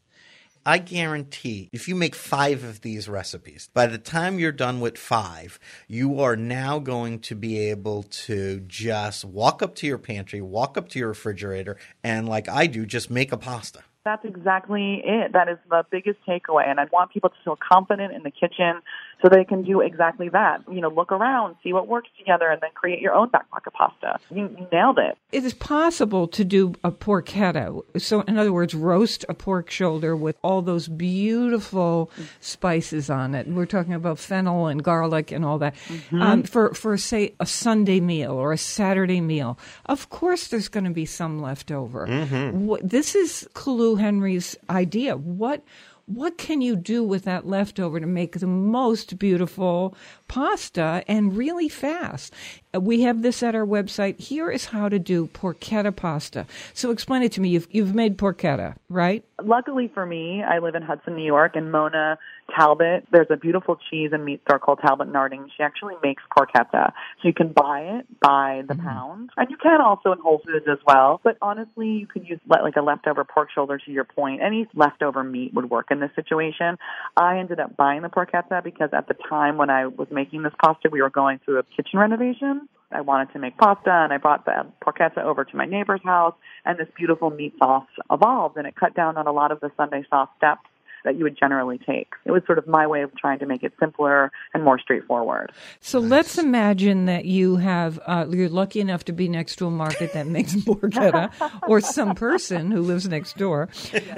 [0.67, 4.97] I guarantee if you make five of these recipes, by the time you're done with
[4.97, 10.41] five, you are now going to be able to just walk up to your pantry,
[10.41, 13.81] walk up to your refrigerator, and like I do, just make a pasta.
[14.05, 15.33] That's exactly it.
[15.33, 16.67] That is the biggest takeaway.
[16.67, 18.81] And I want people to feel confident in the kitchen
[19.21, 20.63] so they can do exactly that.
[20.71, 23.73] You know, look around, see what works together, and then create your own back pocket
[23.73, 24.19] pasta.
[24.29, 25.17] You, you nailed it.
[25.31, 27.81] It is possible to do a porchetta.
[28.01, 33.47] So, in other words, roast a pork shoulder with all those beautiful spices on it.
[33.47, 35.75] We're talking about fennel and garlic and all that.
[36.11, 40.85] Um, for, for, say, a Sunday meal or a Saturday meal, of course there's going
[40.85, 42.05] to be some left over.
[42.51, 45.17] What, this is Colu Henry's idea.
[45.17, 45.63] What
[46.05, 49.95] what can you do with that leftover to make the most beautiful
[50.27, 52.33] pasta and really fast?
[52.73, 54.19] Uh, We have this at our website.
[54.19, 56.45] Here is how to do porchetta pasta.
[56.73, 57.49] So explain it to me.
[57.49, 59.25] You've, you've made porchetta, right?
[59.43, 62.17] Luckily for me, I live in Hudson, New York, and Mona
[62.53, 65.49] Talbott, there's a beautiful cheese and meat store called Talbott & Arding.
[65.57, 66.91] She actually makes porchetta.
[67.21, 68.85] So you can buy it by the mm-hmm.
[68.85, 69.29] pound.
[69.35, 71.19] And you can also in Whole Foods as well.
[71.23, 74.41] But honestly, you could use like a leftover pork shoulder to your point.
[74.41, 76.77] Any leftover meat would work in this situation.
[77.17, 80.53] I ended up buying the porchetta because at the time when I was making this
[80.63, 82.69] pasta, we were going through a kitchen renovation.
[82.91, 86.35] I wanted to make pasta and I brought the porchetta over to my neighbor's house
[86.63, 89.71] and this beautiful meat sauce evolved and it cut down on a lot of the
[89.75, 90.69] Sunday sauce steps
[91.05, 92.13] that you would generally take.
[92.25, 95.51] It was sort of my way of trying to make it simpler and more straightforward.
[95.79, 99.71] So let's imagine that you have, uh, you're lucky enough to be next to a
[99.71, 101.31] market that makes porchetta
[101.67, 103.69] or some person who lives next door.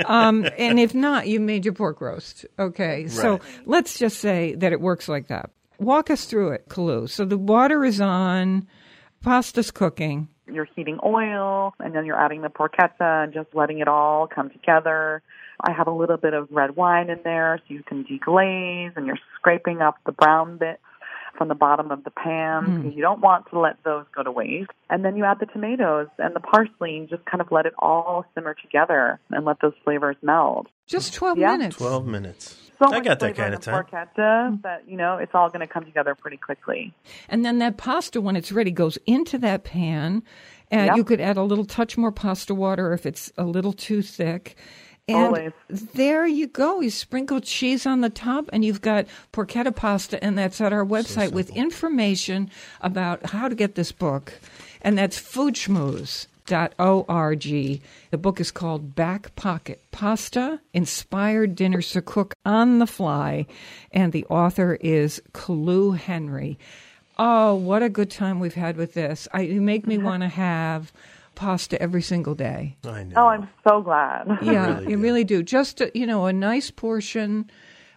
[0.05, 2.45] Um, and if not, you made your pork roast.
[2.57, 3.07] Okay.
[3.07, 5.51] So let's just say that it works like that.
[5.79, 7.07] Walk us through it, Colu.
[7.07, 8.67] So the water is on,
[9.21, 10.29] pasta's cooking.
[10.51, 14.49] You're heating oil and then you're adding the porchetta and just letting it all come
[14.49, 15.21] together.
[15.61, 19.05] I have a little bit of red wine in there so you can deglaze and
[19.05, 20.79] you're scraping up the brown bits
[21.37, 24.31] from the bottom of the pan because you don't want to let those go to
[24.31, 24.71] waste.
[24.89, 27.73] And then you add the tomatoes and the parsley and just kind of let it
[27.77, 30.67] all simmer together and let those flavors meld.
[30.87, 31.51] Just 12 Yeah.
[31.51, 31.75] minutes.
[31.77, 32.71] 12 minutes.
[32.79, 33.83] So I got that kind of the time.
[33.83, 36.93] Porchetta that, you know, it's all going to come together pretty quickly.
[37.29, 40.23] And then that pasta, when it's ready, goes into that pan.
[40.69, 40.97] And Yep.
[40.97, 44.55] you could add a little touch more pasta water if it's a little too thick.
[45.09, 45.53] And Always.
[45.69, 46.81] there you go.
[46.81, 50.85] You sprinkle cheese on the top, and you've got porchetta pasta, and that's at our
[50.85, 52.51] website with information
[52.81, 54.33] about how to get this book.
[54.81, 57.41] And that's foodschmooze.org.
[58.11, 63.45] The book is called Back Pocket Pasta Inspired Dinners to Cook on the Fly,
[63.93, 66.59] and the author is Colu Henry.
[67.17, 69.25] Oh, what a good time we've had with this.
[69.33, 70.91] I, you make me want to have
[71.37, 72.75] pasta every single day.
[72.83, 73.15] I know.
[73.15, 74.27] Oh, I'm so glad.
[74.41, 75.03] Yeah, really you do.
[75.03, 75.43] really do.
[75.43, 77.49] Just a, you know, a nice portion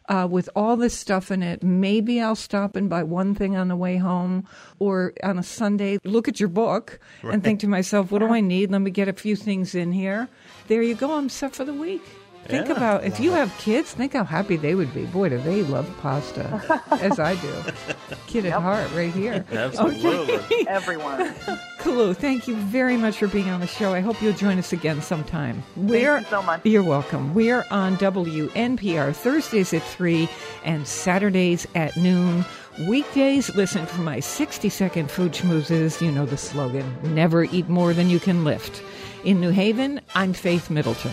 [0.09, 1.63] uh, with all this stuff in it.
[1.63, 4.47] Maybe I'll stop and buy one thing on the way home,
[4.79, 8.41] or on a Sunday, look at your book and think to myself, "What do I
[8.41, 8.71] need?
[8.71, 10.29] Let me get a few things in here."
[10.69, 11.17] There you go.
[11.17, 12.03] I'm set for the week.
[12.51, 12.75] Think Yeah.
[12.77, 13.93] about if you have kids.
[13.93, 15.05] Think how happy they would be.
[15.07, 17.53] Boy, do they love pasta, as I do.
[18.27, 19.45] Kid at heart, right here.
[19.53, 20.67] Absolutely.
[20.69, 21.33] Everyone.
[21.79, 23.95] Colu, thank you very much for being on the show.
[23.95, 25.63] I hope you'll join us again sometime.
[25.77, 26.61] We're, you so much.
[26.65, 27.33] You're welcome.
[27.35, 30.29] We're on WNPR Thursdays at 3
[30.65, 32.45] and Saturdays at noon.
[32.89, 36.01] Weekdays, listen for my 60 second food schmoozes.
[36.01, 38.83] You know the slogan never eat more than you can lift.
[39.25, 41.13] In New Haven, I'm Faith Middleton.